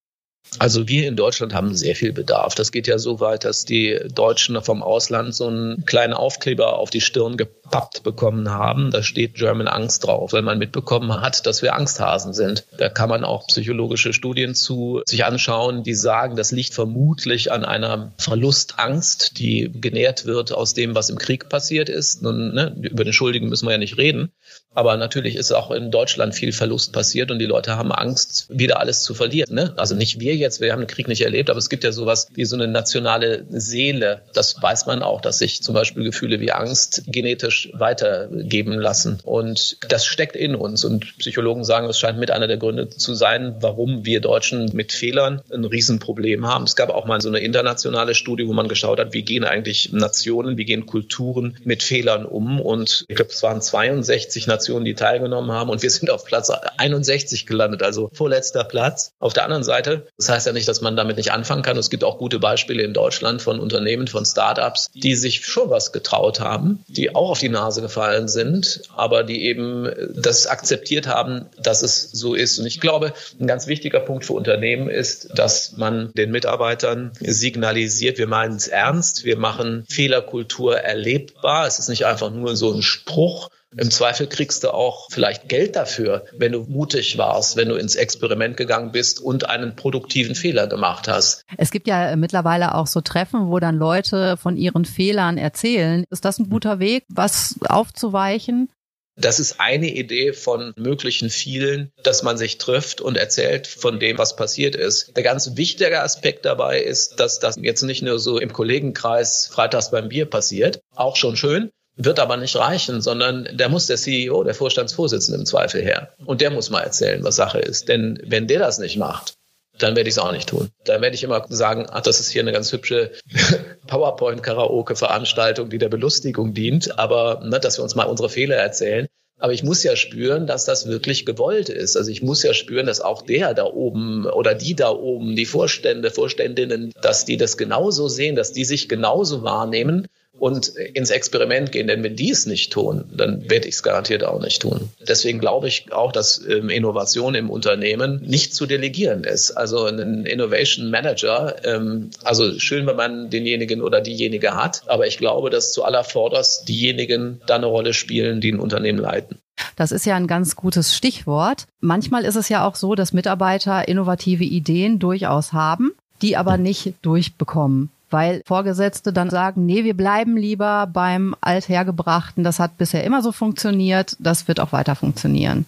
Also 0.58 0.88
wir 0.88 1.08
in 1.08 1.15
Deutschland 1.15 1.53
haben 1.53 1.75
sehr 1.75 1.96
viel 1.96 2.12
Bedarf. 2.12 2.56
Das 2.56 2.72
geht 2.72 2.88
ja 2.88 2.98
so 2.98 3.20
weit, 3.20 3.44
dass 3.44 3.65
die 3.65 4.00
Deutschen 4.13 4.60
vom 4.62 4.82
Ausland 4.82 5.36
so 5.36 5.48
einen 5.48 5.86
kleinen 5.86 6.13
Aufkleber 6.13 6.77
auf 6.77 6.89
die 6.89 7.01
Stirn 7.01 7.38
gepappt 7.38 8.01
bekommen 8.03 8.50
haben. 8.50 8.89
Da 8.89 9.03
steht 9.03 9.36
German 9.36 9.68
Angst 9.68 10.06
drauf, 10.06 10.34
weil 10.34 10.41
man 10.41 10.58
mitbekommen 10.58 11.22
hat, 11.22 11.46
dass 11.46 11.62
wir 11.62 11.75
Angsthasen 11.75 12.34
sind. 12.34 12.65
Da 12.77 12.89
kann 12.89 13.10
man 13.10 13.24
auch 13.24 13.48
psychologische 13.48 14.12
Studien 14.12 14.56
zu 14.56 15.01
sich 15.06 15.24
anschauen, 15.24 15.84
die 15.84 15.94
sagen, 15.94 16.36
das 16.36 16.51
liegt 16.51 16.74
vermutlich 16.74 17.51
an 17.51 17.63
einer 17.63 18.12
Verlustangst, 18.18 19.38
die 19.38 19.72
genährt 19.72 20.25
wird 20.25 20.51
aus 20.51 20.74
dem, 20.74 20.96
was 20.96 21.10
im 21.10 21.20
Krieg 21.20 21.48
passiert 21.50 21.89
ist. 21.89 22.24
Nun, 22.24 22.53
ne, 22.53 22.75
über 22.82 23.03
den 23.03 23.13
Schuldigen 23.13 23.50
müssen 23.50 23.68
wir 23.68 23.74
ja 23.74 23.77
nicht 23.77 23.98
reden. 23.98 24.32
Aber 24.79 24.95
natürlich 24.95 25.36
ist 25.36 25.51
auch 25.51 25.71
in 25.71 25.91
Deutschland 25.91 26.33
viel 26.33 26.53
Verlust 26.53 26.93
passiert 26.93 27.31
und 27.31 27.39
die 27.39 27.45
Leute 27.45 27.75
haben 27.75 27.91
Angst, 27.91 28.45
wieder 28.48 28.79
alles 28.79 29.03
zu 29.03 29.13
verlieren. 29.13 29.53
Ne? 29.53 29.74
Also 29.75 29.93
nicht 29.93 30.21
wir 30.21 30.38
jetzt, 30.38 30.62
wir 30.62 30.71
haben 30.71 30.79
den 30.79 30.88
Krieg 30.88 31.09
nicht 31.09 31.19
erlebt, 31.19 31.50
aber 31.50 31.59
es 31.59 31.67
gibt 31.67 31.83
ja 31.83 31.91
sowas 31.91 32.29
wie 32.33 32.45
so 32.45 32.55
eine 32.55 32.69
nationale 32.69 33.43
Seele. 33.50 34.21
Das 34.33 34.62
weiß 34.62 34.86
man 34.86 35.03
auch, 35.03 35.19
dass 35.19 35.39
sich 35.39 35.62
zum 35.63 35.75
Beispiel 35.75 36.05
Gefühle 36.05 36.39
wie 36.39 36.53
Angst 36.53 37.03
genetisch 37.07 37.69
weitergeben 37.74 38.79
lassen. 38.79 39.19
Und 39.25 39.75
das 39.89 40.05
steckt 40.05 40.38
in 40.38 40.55
uns. 40.55 40.86
Und 40.86 41.17
Psychologen 41.17 41.65
sagen, 41.65 41.89
es 41.89 42.00
scheint 42.00 42.17
mit 42.17 42.31
einer 42.31 42.48
der 42.48 42.55
Gründe 42.55 42.88
zu 42.88 43.15
sein, 43.15 43.57
warum 43.59 44.05
wir 44.05 44.21
Deutschen 44.21 44.69
mit 44.71 44.93
Fehlern 44.93 45.41
ein 45.51 45.65
Riesenproblem 45.65 46.48
haben. 46.48 46.63
Es 46.63 46.77
gab 46.77 46.88
auch 46.88 47.05
mal 47.05 47.19
so 47.19 47.27
eine 47.27 47.39
internationale 47.39 48.15
Studie, 48.15 48.48
wo 48.48 48.53
man 48.53 48.69
geschaut 48.69 49.01
hat, 49.01 49.12
wie 49.12 49.24
gehen 49.24 49.43
eigentlich 49.43 49.91
Nationen, 49.91 50.55
wie 50.55 50.63
gehen 50.63 50.86
Kulturen 50.86 51.57
mit 51.65 51.83
Fehlern 51.83 52.25
um. 52.25 52.62
Und 52.62 53.03
ich 53.09 53.17
glaube, 53.17 53.31
es 53.31 53.43
waren 53.43 53.62
62 53.62 54.48
Nationen, 54.48 54.68
Nationen, 54.69 54.85
die 54.85 54.93
teilgenommen 54.93 55.51
haben. 55.51 55.69
Und 55.69 55.81
wir 55.81 55.89
sind 55.89 56.11
auf 56.11 56.25
Platz 56.25 56.49
61 56.49 57.47
gelandet, 57.47 57.81
also 57.81 58.09
vorletzter 58.13 58.63
Platz. 58.63 59.13
Auf 59.19 59.33
der 59.33 59.43
anderen 59.43 59.63
Seite, 59.63 60.07
das 60.17 60.29
heißt 60.29 60.45
ja 60.45 60.53
nicht, 60.53 60.67
dass 60.67 60.81
man 60.81 60.95
damit 60.95 61.17
nicht 61.17 61.31
anfangen 61.31 61.63
kann. 61.63 61.77
Es 61.77 61.89
gibt 61.89 62.03
auch 62.03 62.19
gute 62.19 62.39
Beispiele 62.39 62.83
in 62.83 62.93
Deutschland 62.93 63.41
von 63.41 63.59
Unternehmen, 63.59 64.07
von 64.07 64.25
Startups, 64.25 64.91
die 64.93 65.15
sich 65.15 65.45
schon 65.45 65.69
was 65.71 65.91
getraut 65.91 66.39
haben, 66.39 66.83
die 66.88 67.15
auch 67.15 67.31
auf 67.31 67.39
die 67.39 67.49
Nase 67.49 67.81
gefallen 67.81 68.27
sind, 68.27 68.83
aber 68.95 69.23
die 69.23 69.45
eben 69.45 69.89
das 70.15 70.45
akzeptiert 70.45 71.07
haben, 71.07 71.47
dass 71.57 71.81
es 71.81 72.11
so 72.11 72.35
ist. 72.35 72.59
Und 72.59 72.67
ich 72.67 72.79
glaube, 72.79 73.13
ein 73.39 73.47
ganz 73.47 73.65
wichtiger 73.65 73.99
Punkt 73.99 74.25
für 74.25 74.33
Unternehmen 74.33 74.89
ist, 74.89 75.29
dass 75.35 75.77
man 75.77 76.11
den 76.13 76.31
Mitarbeitern 76.31 77.11
signalisiert, 77.19 78.19
wir 78.19 78.27
meinen 78.27 78.55
es 78.55 78.67
ernst, 78.67 79.23
wir 79.23 79.38
machen 79.38 79.85
Fehlerkultur 79.89 80.77
erlebbar. 80.77 81.65
Es 81.65 81.79
ist 81.79 81.89
nicht 81.89 82.05
einfach 82.05 82.29
nur 82.29 82.55
so 82.55 82.71
ein 82.71 82.83
Spruch, 82.83 83.49
im 83.75 83.91
Zweifel 83.91 84.27
kriegst 84.27 84.63
du 84.63 84.73
auch 84.73 85.07
vielleicht 85.11 85.47
Geld 85.47 85.75
dafür, 85.75 86.25
wenn 86.35 86.51
du 86.51 86.65
mutig 86.67 87.17
warst, 87.17 87.55
wenn 87.55 87.69
du 87.69 87.75
ins 87.75 87.95
Experiment 87.95 88.57
gegangen 88.57 88.91
bist 88.91 89.21
und 89.21 89.47
einen 89.47 89.75
produktiven 89.75 90.35
Fehler 90.35 90.67
gemacht 90.67 91.07
hast. 91.07 91.43
Es 91.57 91.69
gibt 91.69 91.88
ja 91.88 92.15
mittlerweile 92.15 92.75
auch 92.75 92.88
so 92.88 93.01
Treffen, 93.01 93.49
wo 93.49 93.59
dann 93.59 93.77
Leute 93.77 94.38
von 94.38 94.57
ihren 94.57 94.85
Fehlern 94.85 95.38
erzählen. 95.38 96.03
Ist 96.09 96.25
das 96.25 96.39
ein 96.39 96.49
guter 96.49 96.79
Weg, 96.79 97.05
was 97.09 97.55
aufzuweichen? 97.67 98.69
Das 99.15 99.39
ist 99.41 99.59
eine 99.59 99.93
Idee 99.93 100.31
von 100.31 100.71
möglichen 100.77 101.29
vielen, 101.29 101.91
dass 102.03 102.23
man 102.23 102.38
sich 102.38 102.57
trifft 102.57 103.01
und 103.01 103.17
erzählt 103.17 103.67
von 103.67 103.99
dem, 103.99 104.17
was 104.17 104.38
passiert 104.38 104.77
ist. 104.77 105.15
Der 105.17 105.23
ganz 105.23 105.57
wichtige 105.57 106.01
Aspekt 106.01 106.45
dabei 106.45 106.81
ist, 106.81 107.19
dass 107.19 107.39
das 107.39 107.57
jetzt 107.59 107.81
nicht 107.81 108.01
nur 108.01 108.17
so 108.17 108.39
im 108.39 108.53
Kollegenkreis 108.53 109.49
freitags 109.51 109.91
beim 109.91 110.07
Bier 110.07 110.25
passiert, 110.25 110.79
auch 110.95 111.17
schon 111.17 111.35
schön, 111.35 111.69
wird 112.01 112.20
aber 112.20 112.38
nicht 112.38 112.56
reichen, 112.56 113.01
sondern 113.01 113.48
da 113.53 113.68
muss 113.68 113.88
der 113.88 113.98
CEO, 113.98 114.44
der 114.44 114.56
Vorstandsvorsitzende 114.56 115.39
im 115.39 115.46
Zweifel 115.46 115.82
her. 115.82 116.13
Und 116.25 116.39
der 116.39 116.50
muss 116.50 116.70
mal 116.70 116.82
erzählen, 116.82 117.24
was 117.24 117.36
Sache 117.36 117.60
ist. 117.60 117.89
Denn 117.89 118.20
wenn 118.25 118.48
der 118.48 118.60
das 118.60 118.79
nicht 118.79 118.98
macht, 118.98 119.34
dann 119.77 119.96
werde 119.98 120.10
ich 120.10 120.15
es 120.15 120.20
auch 120.20 120.32
nicht 120.32 120.48
tun. 120.48 120.70
Dann 120.86 121.01
werde 121.01 121.15
ich 121.15 121.24
immer 121.24 121.46
sagen, 121.50 121.88
ach, 121.89 122.01
das 122.01 122.22
ist 122.22 122.29
hier 122.29 122.41
eine 122.41 122.53
ganz 122.53 122.72
hübsche 122.72 123.12
PowerPoint-Karaoke-Veranstaltung, 123.88 125.70
die 125.70 125.77
der 125.77 125.89
Belustigung 125.89 126.53
dient, 126.53 126.98
aber 126.98 127.41
ne, 127.44 127.60
dass 127.60 127.77
wir 127.77 127.84
uns 127.84 127.96
mal 127.96 128.06
unsere 128.06 128.29
Fehler 128.29 128.56
erzählen. 128.56 129.08
Aber 129.38 129.53
ich 129.53 129.63
muss 129.63 129.84
ja 129.84 129.96
spüren, 129.96 130.48
dass 130.48 130.65
das 130.65 130.88
wirklich 130.88 131.25
gewollt 131.25 131.70
ist. 131.70 131.96
Also 131.96 132.12
ich 132.12 132.22
muss 132.22 132.44
ja 132.44 132.53
spüren, 132.53 132.88
dass 132.88 133.00
auch 133.00 133.22
der 133.22 133.53
da 133.53 133.65
oben 133.65 134.25
oder 134.25 134.53
die 134.53 134.75
da 134.75 134.89
oben, 134.89 135.36
die 135.36 135.46
Vorstände, 135.46 136.12
Vorständinnen, 136.12 136.94
dass 137.01 137.24
die 137.24 137.38
das 137.38 137.58
genauso 137.58 138.10
sehen, 138.10 138.36
dass 138.36 138.51
die 138.51 138.65
sich 138.65 138.89
genauso 138.89 139.44
wahrnehmen 139.44 140.08
und 140.39 140.67
ins 140.69 141.10
Experiment 141.10 141.72
gehen. 141.72 141.88
Denn 141.88 142.04
wenn 142.04 142.15
die 142.15 142.32
es 142.32 142.45
nicht 142.45 142.71
tun, 142.71 143.06
dann 143.15 143.49
werde 143.49 143.67
ich 143.67 143.75
es 143.75 143.84
garantiert 143.84 144.23
auch 144.23 144.41
nicht 144.41 144.62
tun. 144.62 144.89
Deswegen 145.08 145.39
glaube 145.39 145.67
ich 145.67 145.91
auch, 145.91 146.12
dass 146.12 146.43
ähm, 146.47 146.69
Innovation 146.69 147.36
im 147.36 147.49
Unternehmen 147.49 148.21
nicht 148.25 148.54
zu 148.54 148.65
delegieren 148.65 149.23
ist. 149.23 149.52
Also 149.52 149.86
ein 149.86 150.25
Innovation 150.25 150.89
Manager, 150.89 151.56
ähm, 151.65 152.10
also 152.23 152.58
schön, 152.60 152.88
wenn 152.88 152.95
man 152.95 153.30
denjenigen 153.30 153.82
oder 153.82 154.02
diejenige 154.02 154.56
hat, 154.56 154.84
aber 154.88 155.08
ich 155.08 155.17
glaube, 155.17 155.49
dass 155.49 155.73
zuallervorderst 155.73 156.67
diejenigen 156.67 157.41
da 157.45 157.56
eine 157.56 157.65
Rolle 157.65 157.93
spielen, 157.93 158.41
die 158.41 158.52
ein 158.52 158.60
Unternehmen 158.60 158.99
leiten. 158.99 159.38
Das 159.75 159.91
ist 159.91 160.06
ja 160.06 160.15
ein 160.15 160.28
ganz 160.28 160.56
gutes 160.56 160.95
Stichwort. 160.95 161.65
Manchmal 161.82 162.23
ist 162.25 162.36
es 162.36 162.49
ja 162.49 162.65
auch 162.65 162.75
so, 162.75 162.95
dass 162.95 163.13
Mitarbeiter 163.13 163.88
innovative 163.88 164.43
Ideen 164.43 164.99
durchaus 164.99 165.54
haben, 165.54 165.91
die 166.21 166.38
aber 166.38 166.58
nicht 166.58 166.93
durchbekommen 167.02 167.89
weil 168.10 168.41
Vorgesetzte 168.45 169.13
dann 169.13 169.30
sagen, 169.30 169.65
nee, 169.65 169.84
wir 169.84 169.95
bleiben 169.95 170.38
lieber 170.38 170.88
beim 170.88 171.36
Althergebrachten, 171.41 172.43
das 172.43 172.60
hat 172.60 172.78
bisher 172.78 173.04
immer 173.04 173.22
so 173.22 173.32
funktioniert, 173.32 174.15
das 174.19 174.48
wird 174.48 174.60
auch 174.60 174.72
weiter 174.72 174.95
funktionieren. 174.95 175.65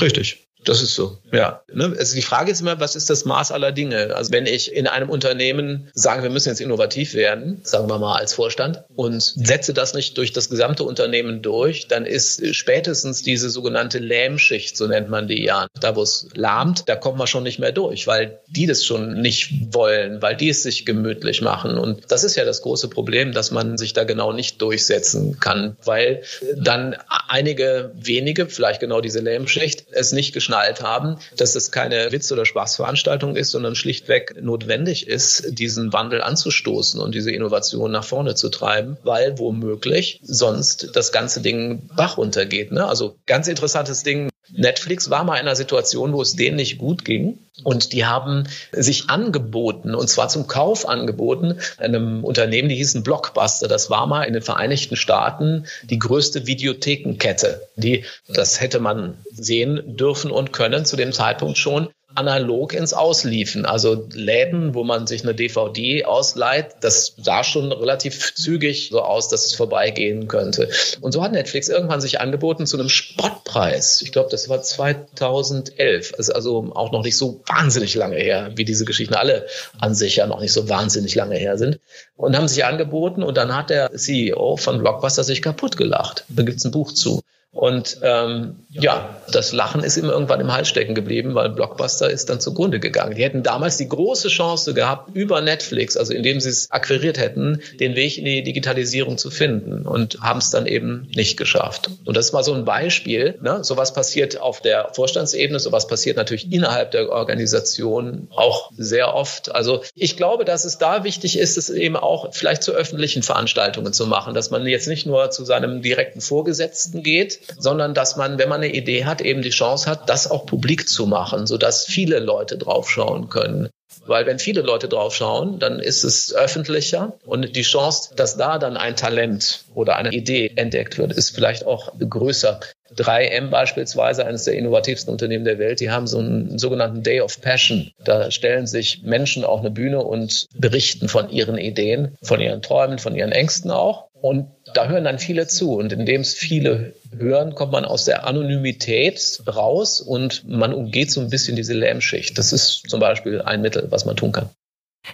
Richtig. 0.00 0.47
Das 0.68 0.82
ist 0.82 0.94
so, 0.94 1.16
ja. 1.32 1.62
Ne? 1.72 1.94
Also 1.98 2.14
die 2.14 2.20
Frage 2.20 2.50
ist 2.50 2.60
immer, 2.60 2.78
was 2.78 2.94
ist 2.94 3.08
das 3.08 3.24
Maß 3.24 3.52
aller 3.52 3.72
Dinge? 3.72 4.14
Also 4.14 4.32
wenn 4.32 4.44
ich 4.44 4.74
in 4.74 4.86
einem 4.86 5.08
Unternehmen 5.08 5.88
sage, 5.94 6.22
wir 6.22 6.28
müssen 6.28 6.50
jetzt 6.50 6.60
innovativ 6.60 7.14
werden, 7.14 7.60
sagen 7.62 7.88
wir 7.88 7.98
mal 7.98 8.16
als 8.16 8.34
Vorstand, 8.34 8.84
und 8.94 9.22
setze 9.22 9.72
das 9.72 9.94
nicht 9.94 10.18
durch 10.18 10.34
das 10.34 10.50
gesamte 10.50 10.84
Unternehmen 10.84 11.40
durch, 11.40 11.88
dann 11.88 12.04
ist 12.04 12.54
spätestens 12.54 13.22
diese 13.22 13.48
sogenannte 13.48 13.98
Lähmschicht, 13.98 14.76
so 14.76 14.86
nennt 14.86 15.08
man 15.08 15.26
die 15.26 15.42
ja, 15.42 15.68
da 15.80 15.96
wo 15.96 16.02
es 16.02 16.28
lahmt, 16.34 16.86
da 16.86 16.96
kommt 16.96 17.16
man 17.16 17.26
schon 17.26 17.44
nicht 17.44 17.58
mehr 17.58 17.72
durch, 17.72 18.06
weil 18.06 18.40
die 18.48 18.66
das 18.66 18.84
schon 18.84 19.22
nicht 19.22 19.72
wollen, 19.72 20.20
weil 20.20 20.36
die 20.36 20.50
es 20.50 20.62
sich 20.62 20.84
gemütlich 20.84 21.40
machen. 21.40 21.78
Und 21.78 22.02
das 22.08 22.24
ist 22.24 22.36
ja 22.36 22.44
das 22.44 22.60
große 22.60 22.88
Problem, 22.88 23.32
dass 23.32 23.52
man 23.52 23.78
sich 23.78 23.94
da 23.94 24.04
genau 24.04 24.34
nicht 24.34 24.60
durchsetzen 24.60 25.40
kann, 25.40 25.78
weil 25.84 26.24
dann 26.56 26.94
einige 27.28 27.92
wenige, 27.94 28.48
vielleicht 28.48 28.80
genau 28.80 29.00
diese 29.00 29.20
Lähmschicht, 29.20 29.86
es 29.92 30.12
nicht 30.12 30.34
geschafft 30.34 30.57
geschnallt 30.58 30.82
haben, 30.82 31.16
dass 31.36 31.54
es 31.54 31.70
keine 31.70 32.12
Witz- 32.12 32.32
oder 32.32 32.44
Spaßveranstaltung 32.44 33.36
ist, 33.36 33.50
sondern 33.50 33.74
schlichtweg 33.74 34.34
notwendig 34.40 35.06
ist, 35.06 35.58
diesen 35.58 35.92
Wandel 35.92 36.22
anzustoßen 36.22 37.00
und 37.00 37.14
diese 37.14 37.30
Innovation 37.30 37.90
nach 37.90 38.04
vorne 38.04 38.34
zu 38.34 38.48
treiben, 38.48 38.96
weil 39.04 39.38
womöglich 39.38 40.20
sonst 40.22 40.90
das 40.94 41.12
ganze 41.12 41.40
Ding 41.40 41.88
Bach 41.96 42.16
runtergeht. 42.18 42.72
Ne? 42.72 42.86
Also 42.86 43.16
ganz 43.26 43.48
interessantes 43.48 44.02
Ding. 44.02 44.30
Netflix 44.52 45.10
war 45.10 45.24
mal 45.24 45.34
in 45.36 45.42
einer 45.42 45.56
Situation, 45.56 46.12
wo 46.12 46.22
es 46.22 46.36
denen 46.36 46.56
nicht 46.56 46.78
gut 46.78 47.04
ging. 47.04 47.38
Und 47.64 47.92
die 47.92 48.06
haben 48.06 48.44
sich 48.72 49.10
angeboten, 49.10 49.94
und 49.94 50.08
zwar 50.08 50.28
zum 50.28 50.46
Kauf 50.46 50.88
angeboten, 50.88 51.58
einem 51.78 52.22
Unternehmen, 52.22 52.68
die 52.68 52.76
hießen 52.76 53.02
Blockbuster. 53.02 53.66
Das 53.66 53.90
war 53.90 54.06
mal 54.06 54.22
in 54.24 54.32
den 54.32 54.42
Vereinigten 54.42 54.96
Staaten 54.96 55.66
die 55.82 55.98
größte 55.98 56.46
Videothekenkette. 56.46 57.68
Die, 57.76 58.04
das 58.28 58.60
hätte 58.60 58.78
man 58.78 59.14
sehen 59.32 59.96
dürfen 59.96 60.30
und 60.30 60.52
können 60.52 60.84
zu 60.84 60.96
dem 60.96 61.12
Zeitpunkt 61.12 61.58
schon 61.58 61.88
analog 62.18 62.74
ins 62.74 62.92
Ausliefen. 62.92 63.64
Also 63.64 64.06
Läden, 64.12 64.74
wo 64.74 64.82
man 64.82 65.06
sich 65.06 65.22
eine 65.22 65.34
DVD 65.34 66.04
ausleiht, 66.04 66.66
das 66.80 67.14
sah 67.16 67.44
schon 67.44 67.70
relativ 67.70 68.34
zügig 68.34 68.88
so 68.90 69.00
aus, 69.02 69.28
dass 69.28 69.46
es 69.46 69.54
vorbeigehen 69.54 70.26
könnte. 70.26 70.68
Und 71.00 71.12
so 71.12 71.22
hat 71.22 71.32
Netflix 71.32 71.68
irgendwann 71.68 72.00
sich 72.00 72.20
angeboten 72.20 72.66
zu 72.66 72.76
einem 72.76 72.88
Spottpreis. 72.88 74.02
Ich 74.02 74.10
glaube, 74.10 74.30
das 74.30 74.48
war 74.48 74.60
2011. 74.60 76.14
Also, 76.18 76.32
also 76.32 76.72
auch 76.74 76.90
noch 76.90 77.04
nicht 77.04 77.16
so 77.16 77.40
wahnsinnig 77.46 77.94
lange 77.94 78.16
her, 78.16 78.50
wie 78.56 78.64
diese 78.64 78.84
Geschichten 78.84 79.14
alle 79.14 79.46
an 79.78 79.94
sich 79.94 80.16
ja 80.16 80.26
noch 80.26 80.40
nicht 80.40 80.52
so 80.52 80.68
wahnsinnig 80.68 81.14
lange 81.14 81.36
her 81.36 81.56
sind. 81.56 81.78
Und 82.16 82.36
haben 82.36 82.48
sich 82.48 82.64
angeboten 82.64 83.22
und 83.22 83.36
dann 83.36 83.54
hat 83.56 83.70
der 83.70 83.92
CEO 83.94 84.56
von 84.56 84.80
Blockbuster 84.80 85.22
sich 85.22 85.40
kaputt 85.40 85.76
gelacht. 85.76 86.24
Da 86.28 86.42
gibt's 86.42 86.64
ein 86.64 86.72
Buch 86.72 86.92
zu. 86.92 87.22
Und 87.58 87.98
ähm, 88.02 88.54
ja, 88.70 89.16
das 89.32 89.52
Lachen 89.52 89.82
ist 89.82 89.96
ihm 89.96 90.04
irgendwann 90.04 90.38
im 90.38 90.52
Hals 90.52 90.68
stecken 90.68 90.94
geblieben, 90.94 91.34
weil 91.34 91.48
Blockbuster 91.48 92.08
ist 92.08 92.30
dann 92.30 92.38
zugrunde 92.38 92.78
gegangen. 92.78 93.16
Die 93.16 93.24
hätten 93.24 93.42
damals 93.42 93.76
die 93.78 93.88
große 93.88 94.28
Chance 94.28 94.74
gehabt, 94.74 95.16
über 95.16 95.40
Netflix, 95.40 95.96
also 95.96 96.12
indem 96.12 96.38
sie 96.38 96.50
es 96.50 96.70
akquiriert 96.70 97.18
hätten, 97.18 97.60
den 97.80 97.96
Weg 97.96 98.16
in 98.16 98.26
die 98.26 98.44
Digitalisierung 98.44 99.18
zu 99.18 99.32
finden 99.32 99.88
und 99.88 100.20
haben 100.20 100.38
es 100.38 100.50
dann 100.50 100.66
eben 100.66 101.08
nicht 101.16 101.36
geschafft. 101.36 101.90
Und 102.04 102.16
das 102.16 102.26
ist 102.26 102.32
mal 102.32 102.44
so 102.44 102.54
ein 102.54 102.64
Beispiel. 102.64 103.36
Ne? 103.42 103.64
Sowas 103.64 103.92
passiert 103.92 104.40
auf 104.40 104.60
der 104.60 104.90
Vorstandsebene, 104.92 105.58
sowas 105.58 105.88
passiert 105.88 106.16
natürlich 106.16 106.52
innerhalb 106.52 106.92
der 106.92 107.10
Organisation 107.10 108.28
auch 108.36 108.70
sehr 108.78 109.14
oft. 109.14 109.52
Also 109.52 109.82
ich 109.96 110.16
glaube, 110.16 110.44
dass 110.44 110.64
es 110.64 110.78
da 110.78 111.02
wichtig 111.02 111.36
ist, 111.36 111.58
es 111.58 111.70
eben 111.70 111.96
auch 111.96 112.32
vielleicht 112.32 112.62
zu 112.62 112.70
öffentlichen 112.70 113.24
Veranstaltungen 113.24 113.92
zu 113.92 114.06
machen, 114.06 114.32
dass 114.32 114.52
man 114.52 114.64
jetzt 114.64 114.86
nicht 114.86 115.06
nur 115.06 115.32
zu 115.32 115.44
seinem 115.44 115.82
direkten 115.82 116.20
Vorgesetzten 116.20 117.02
geht, 117.02 117.47
sondern 117.56 117.94
dass 117.94 118.16
man, 118.16 118.38
wenn 118.38 118.48
man 118.48 118.62
eine 118.62 118.72
Idee 118.72 119.04
hat, 119.04 119.20
eben 119.20 119.42
die 119.42 119.50
Chance 119.50 119.90
hat, 119.90 120.08
das 120.08 120.30
auch 120.30 120.46
publik 120.46 120.88
zu 120.88 121.06
machen, 121.06 121.46
sodass 121.46 121.84
viele 121.84 122.18
Leute 122.18 122.58
draufschauen 122.58 123.28
können. 123.28 123.68
Weil 124.06 124.26
wenn 124.26 124.38
viele 124.38 124.62
Leute 124.62 124.88
draufschauen, 124.88 125.58
dann 125.58 125.80
ist 125.80 126.02
es 126.02 126.34
öffentlicher 126.34 127.18
und 127.26 127.56
die 127.56 127.62
Chance, 127.62 128.14
dass 128.16 128.36
da 128.36 128.58
dann 128.58 128.76
ein 128.76 128.96
Talent 128.96 129.64
oder 129.74 129.96
eine 129.96 130.12
Idee 130.12 130.50
entdeckt 130.56 130.98
wird, 130.98 131.12
ist 131.12 131.34
vielleicht 131.34 131.66
auch 131.66 131.92
größer. 131.98 132.60
3M 132.96 133.50
beispielsweise, 133.50 134.24
eines 134.24 134.44
der 134.44 134.54
innovativsten 134.54 135.12
Unternehmen 135.12 135.44
der 135.44 135.58
Welt, 135.58 135.80
die 135.80 135.90
haben 135.90 136.06
so 136.06 136.18
einen 136.18 136.58
sogenannten 136.58 137.02
Day 137.02 137.20
of 137.20 137.40
Passion. 137.42 137.92
Da 138.02 138.30
stellen 138.30 138.66
sich 138.66 139.02
Menschen 139.02 139.44
auf 139.44 139.60
eine 139.60 139.70
Bühne 139.70 140.02
und 140.02 140.46
berichten 140.54 141.08
von 141.08 141.28
ihren 141.28 141.58
Ideen, 141.58 142.16
von 142.22 142.40
ihren 142.40 142.62
Träumen, 142.62 142.98
von 142.98 143.14
ihren 143.14 143.32
Ängsten 143.32 143.70
auch. 143.70 144.08
Und 144.20 144.48
da 144.74 144.88
hören 144.88 145.04
dann 145.04 145.18
viele 145.18 145.46
zu. 145.46 145.74
Und 145.74 145.92
indem 145.92 146.22
es 146.22 146.34
viele 146.34 146.94
hören, 147.16 147.54
kommt 147.54 147.72
man 147.72 147.84
aus 147.84 148.04
der 148.04 148.26
Anonymität 148.26 149.42
raus 149.46 150.00
und 150.00 150.48
man 150.48 150.72
umgeht 150.72 151.10
so 151.10 151.20
ein 151.20 151.30
bisschen 151.30 151.56
diese 151.56 151.74
Lähmschicht. 151.74 152.38
Das 152.38 152.52
ist 152.52 152.88
zum 152.88 153.00
Beispiel 153.00 153.42
ein 153.42 153.60
Mittel, 153.60 153.86
was 153.90 154.04
man 154.04 154.16
tun 154.16 154.32
kann. 154.32 154.50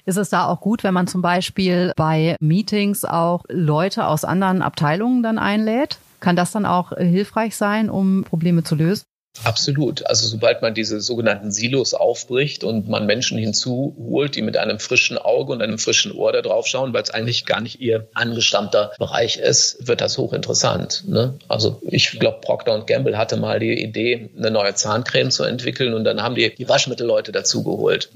Ist 0.04 0.16
es 0.16 0.30
da 0.30 0.46
auch 0.46 0.60
gut, 0.60 0.82
wenn 0.82 0.94
man 0.94 1.06
zum 1.06 1.22
Beispiel 1.22 1.92
bei 1.96 2.36
Meetings 2.40 3.04
auch 3.04 3.44
Leute 3.48 4.06
aus 4.06 4.24
anderen 4.24 4.62
Abteilungen 4.62 5.22
dann 5.22 5.38
einlädt? 5.38 5.98
Kann 6.20 6.36
das 6.36 6.52
dann 6.52 6.66
auch 6.66 6.96
hilfreich 6.96 7.56
sein, 7.56 7.90
um 7.90 8.24
Probleme 8.24 8.64
zu 8.64 8.74
lösen? 8.74 9.04
Absolut. 9.42 10.06
Also 10.06 10.26
sobald 10.26 10.62
man 10.62 10.74
diese 10.74 11.00
sogenannten 11.00 11.50
Silos 11.50 11.92
aufbricht 11.92 12.62
und 12.62 12.88
man 12.88 13.04
Menschen 13.06 13.36
hinzuholt, 13.36 14.36
die 14.36 14.42
mit 14.42 14.56
einem 14.56 14.78
frischen 14.78 15.18
Auge 15.18 15.52
und 15.52 15.60
einem 15.60 15.78
frischen 15.78 16.12
Ohr 16.12 16.32
da 16.32 16.40
drauf 16.40 16.66
schauen, 16.66 16.92
weil 16.92 17.02
es 17.02 17.10
eigentlich 17.10 17.44
gar 17.44 17.60
nicht 17.60 17.80
ihr 17.80 18.06
angestammter 18.14 18.92
Bereich 18.98 19.36
ist, 19.38 19.86
wird 19.86 20.00
das 20.00 20.16
hochinteressant. 20.18 21.04
Ne? 21.08 21.34
Also 21.48 21.80
ich 21.82 22.18
glaube, 22.18 22.40
Procter 22.40 22.80
Gamble 22.86 23.18
hatte 23.18 23.36
mal 23.36 23.58
die 23.58 23.82
Idee, 23.82 24.30
eine 24.38 24.50
neue 24.50 24.74
Zahncreme 24.74 25.30
zu 25.30 25.42
entwickeln 25.42 25.94
und 25.94 26.04
dann 26.04 26.22
haben 26.22 26.36
die 26.36 26.54
die 26.54 26.68
Waschmittelleute 26.68 27.32
dazugeholt. 27.32 28.10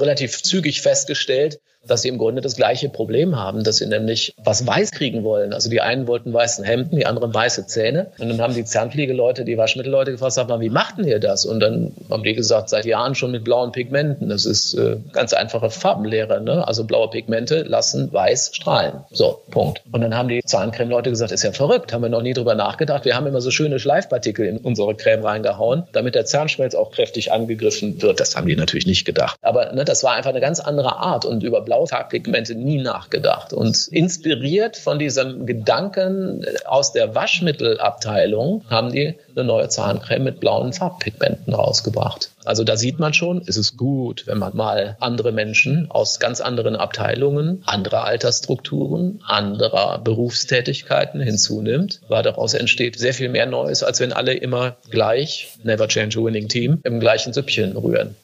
Relativ 0.00 0.42
zügig 0.42 0.80
festgestellt, 0.80 1.60
dass 1.86 2.02
sie 2.02 2.08
im 2.08 2.18
Grunde 2.18 2.40
das 2.40 2.56
gleiche 2.56 2.88
Problem 2.88 3.36
haben, 3.36 3.64
dass 3.64 3.76
sie 3.76 3.86
nämlich 3.86 4.34
was 4.42 4.66
weiß 4.66 4.90
kriegen 4.92 5.24
wollen. 5.24 5.52
Also 5.52 5.70
die 5.70 5.80
einen 5.80 6.06
wollten 6.06 6.32
weißen 6.32 6.64
Hemden, 6.64 6.96
die 6.96 7.06
anderen 7.06 7.32
weiße 7.32 7.66
Zähne. 7.66 8.12
Und 8.18 8.28
dann 8.28 8.40
haben 8.40 8.54
die 8.54 8.64
Zahnpflegeleute, 8.64 9.44
die 9.44 9.58
Waschmittelleute 9.58 10.12
gefragt, 10.12 10.32
sag 10.32 10.48
mal, 10.48 10.60
wie 10.60 10.70
macht 10.70 10.98
denn 10.98 11.06
ihr 11.06 11.20
das? 11.20 11.44
Und 11.44 11.60
dann 11.60 11.92
haben 12.10 12.22
die 12.22 12.34
gesagt, 12.34 12.68
seit 12.68 12.84
Jahren 12.84 13.14
schon 13.14 13.30
mit 13.30 13.44
blauen 13.44 13.72
Pigmenten. 13.72 14.28
Das 14.28 14.46
ist 14.46 14.74
äh, 14.74 14.96
ganz 15.12 15.32
einfache 15.32 15.70
Farbenlehre. 15.70 16.40
Ne? 16.40 16.66
Also 16.66 16.84
blaue 16.84 17.10
Pigmente 17.10 17.62
lassen 17.62 18.12
weiß 18.12 18.50
strahlen. 18.52 19.04
So, 19.10 19.42
Punkt. 19.50 19.82
Und 19.92 20.00
dann 20.00 20.16
haben 20.16 20.28
die 20.28 20.42
Zahncreme-Leute 20.42 21.10
gesagt, 21.10 21.32
ist 21.32 21.42
ja 21.42 21.52
verrückt, 21.52 21.92
haben 21.92 22.02
wir 22.02 22.08
noch 22.08 22.22
nie 22.22 22.32
drüber 22.32 22.54
nachgedacht. 22.54 23.04
Wir 23.04 23.16
haben 23.16 23.26
immer 23.26 23.40
so 23.40 23.50
schöne 23.50 23.78
Schleifpartikel 23.78 24.46
in 24.46 24.58
unsere 24.58 24.94
Creme 24.94 25.24
reingehauen, 25.24 25.84
damit 25.92 26.14
der 26.14 26.24
Zahnschmelz 26.24 26.74
auch 26.74 26.90
kräftig 26.90 27.32
angegriffen 27.32 28.00
wird. 28.02 28.20
Das 28.20 28.36
haben 28.36 28.46
die 28.46 28.56
natürlich 28.56 28.86
nicht 28.86 29.04
gedacht. 29.04 29.36
Aber 29.42 29.72
ne, 29.72 29.84
das 29.84 30.04
war 30.04 30.14
einfach 30.14 30.30
eine 30.30 30.40
ganz 30.40 30.60
andere 30.60 30.96
Art. 30.96 31.24
Und 31.24 31.42
über 31.42 31.60
blaue 31.74 31.86
Farbpigmente 31.88 32.54
nie 32.54 32.80
nachgedacht. 32.80 33.52
Und 33.52 33.88
inspiriert 33.88 34.76
von 34.76 34.98
diesem 34.98 35.44
Gedanken 35.44 36.44
aus 36.66 36.92
der 36.92 37.14
Waschmittelabteilung 37.14 38.64
haben 38.70 38.92
die 38.92 39.14
eine 39.34 39.44
neue 39.44 39.68
Zahncreme 39.68 40.22
mit 40.22 40.40
blauen 40.40 40.72
Farbpigmenten 40.72 41.52
rausgebracht. 41.52 42.30
Also 42.44 42.62
da 42.62 42.76
sieht 42.76 43.00
man 43.00 43.12
schon, 43.12 43.42
es 43.46 43.56
ist 43.56 43.76
gut, 43.76 44.26
wenn 44.26 44.38
man 44.38 44.54
mal 44.54 44.96
andere 45.00 45.32
Menschen 45.32 45.90
aus 45.90 46.20
ganz 46.20 46.40
anderen 46.40 46.76
Abteilungen, 46.76 47.62
anderer 47.66 48.04
Altersstrukturen, 48.04 49.20
anderer 49.26 49.98
Berufstätigkeiten 49.98 51.20
hinzunimmt, 51.20 52.02
weil 52.08 52.22
daraus 52.22 52.54
entsteht 52.54 52.98
sehr 52.98 53.14
viel 53.14 53.30
mehr 53.30 53.46
Neues, 53.46 53.82
als 53.82 53.98
wenn 53.98 54.12
alle 54.12 54.34
immer 54.34 54.76
gleich, 54.90 55.48
never 55.64 55.88
change 55.88 56.20
a 56.20 56.22
winning 56.22 56.48
team, 56.48 56.80
im 56.84 57.00
gleichen 57.00 57.32
Süppchen 57.32 57.76
rühren. 57.76 58.14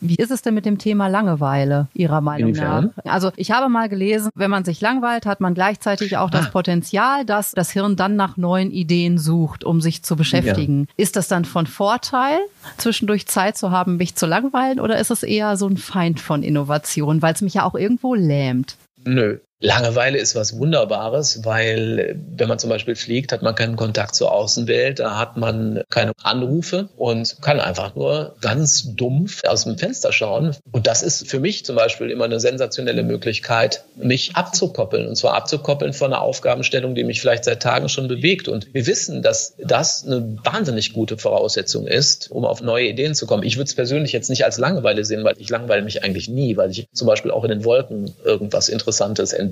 Wie 0.00 0.16
ist 0.16 0.30
es 0.30 0.42
denn 0.42 0.54
mit 0.54 0.66
dem 0.66 0.78
Thema 0.78 1.08
Langeweile 1.08 1.88
Ihrer 1.94 2.20
Meinung 2.20 2.50
Inwiefern? 2.50 2.92
nach? 2.96 3.12
Also 3.12 3.32
ich 3.36 3.50
habe 3.50 3.68
mal 3.68 3.88
gelesen, 3.88 4.30
wenn 4.34 4.50
man 4.50 4.64
sich 4.64 4.80
langweilt, 4.80 5.24
hat 5.24 5.40
man 5.40 5.54
gleichzeitig 5.54 6.16
auch 6.18 6.28
das 6.28 6.46
ah. 6.46 6.50
Potenzial, 6.50 7.24
dass 7.24 7.52
das 7.52 7.70
Hirn 7.70 7.96
dann 7.96 8.14
nach 8.14 8.36
neuen 8.36 8.70
Ideen 8.70 9.18
sucht, 9.18 9.64
um 9.64 9.80
sich 9.80 10.02
zu 10.02 10.16
beschäftigen. 10.16 10.80
Ja. 10.80 10.94
Ist 10.98 11.16
das 11.16 11.28
dann 11.28 11.44
von 11.44 11.66
Vorteil, 11.66 12.38
zwischendurch 12.76 13.26
Zeit 13.26 13.56
zu 13.56 13.70
haben, 13.70 13.96
mich 13.96 14.14
zu 14.16 14.26
langweilen, 14.26 14.80
oder 14.80 14.98
ist 14.98 15.10
es 15.10 15.22
eher 15.22 15.56
so 15.56 15.66
ein 15.66 15.78
Feind 15.78 16.20
von 16.20 16.42
Innovation, 16.42 17.22
weil 17.22 17.32
es 17.32 17.40
mich 17.40 17.54
ja 17.54 17.64
auch 17.64 17.74
irgendwo 17.74 18.14
lähmt? 18.14 18.76
Nö, 19.04 19.38
Langeweile 19.60 20.18
ist 20.18 20.34
was 20.34 20.58
Wunderbares, 20.58 21.44
weil 21.44 22.20
wenn 22.36 22.46
man 22.46 22.58
zum 22.58 22.68
Beispiel 22.68 22.94
fliegt, 22.94 23.32
hat 23.32 23.40
man 23.40 23.54
keinen 23.54 23.76
Kontakt 23.76 24.14
zur 24.14 24.30
Außenwelt, 24.30 24.98
da 24.98 25.18
hat 25.18 25.38
man 25.38 25.82
keine 25.88 26.12
Anrufe 26.22 26.90
und 26.96 27.40
kann 27.40 27.58
einfach 27.58 27.94
nur 27.94 28.36
ganz 28.42 28.94
dumpf 28.94 29.44
aus 29.44 29.64
dem 29.64 29.78
Fenster 29.78 30.12
schauen. 30.12 30.54
Und 30.72 30.86
das 30.86 31.02
ist 31.02 31.26
für 31.26 31.40
mich 31.40 31.64
zum 31.64 31.74
Beispiel 31.74 32.10
immer 32.10 32.26
eine 32.26 32.38
sensationelle 32.38 33.02
Möglichkeit, 33.02 33.84
mich 33.96 34.36
abzukoppeln. 34.36 35.08
Und 35.08 35.16
zwar 35.16 35.34
abzukoppeln 35.34 35.94
von 35.94 36.12
einer 36.12 36.20
Aufgabenstellung, 36.20 36.94
die 36.94 37.04
mich 37.04 37.22
vielleicht 37.22 37.44
seit 37.44 37.62
Tagen 37.62 37.88
schon 37.88 38.08
bewegt. 38.08 38.48
Und 38.48 38.74
wir 38.74 38.86
wissen, 38.86 39.22
dass 39.22 39.54
das 39.58 40.04
eine 40.04 40.36
wahnsinnig 40.44 40.92
gute 40.92 41.16
Voraussetzung 41.16 41.86
ist, 41.86 42.30
um 42.30 42.44
auf 42.44 42.60
neue 42.60 42.88
Ideen 42.88 43.14
zu 43.14 43.26
kommen. 43.26 43.42
Ich 43.42 43.56
würde 43.56 43.68
es 43.68 43.74
persönlich 43.74 44.12
jetzt 44.12 44.28
nicht 44.28 44.44
als 44.44 44.58
Langeweile 44.58 45.02
sehen, 45.06 45.24
weil 45.24 45.36
ich 45.38 45.48
langweile 45.48 45.82
mich 45.82 46.04
eigentlich 46.04 46.28
nie, 46.28 46.58
weil 46.58 46.70
ich 46.70 46.88
zum 46.92 47.06
Beispiel 47.06 47.30
auch 47.30 47.44
in 47.44 47.50
den 47.50 47.64
Wolken 47.64 48.14
irgendwas 48.22 48.68
Interessantes 48.68 49.32
entdecke. 49.32 49.45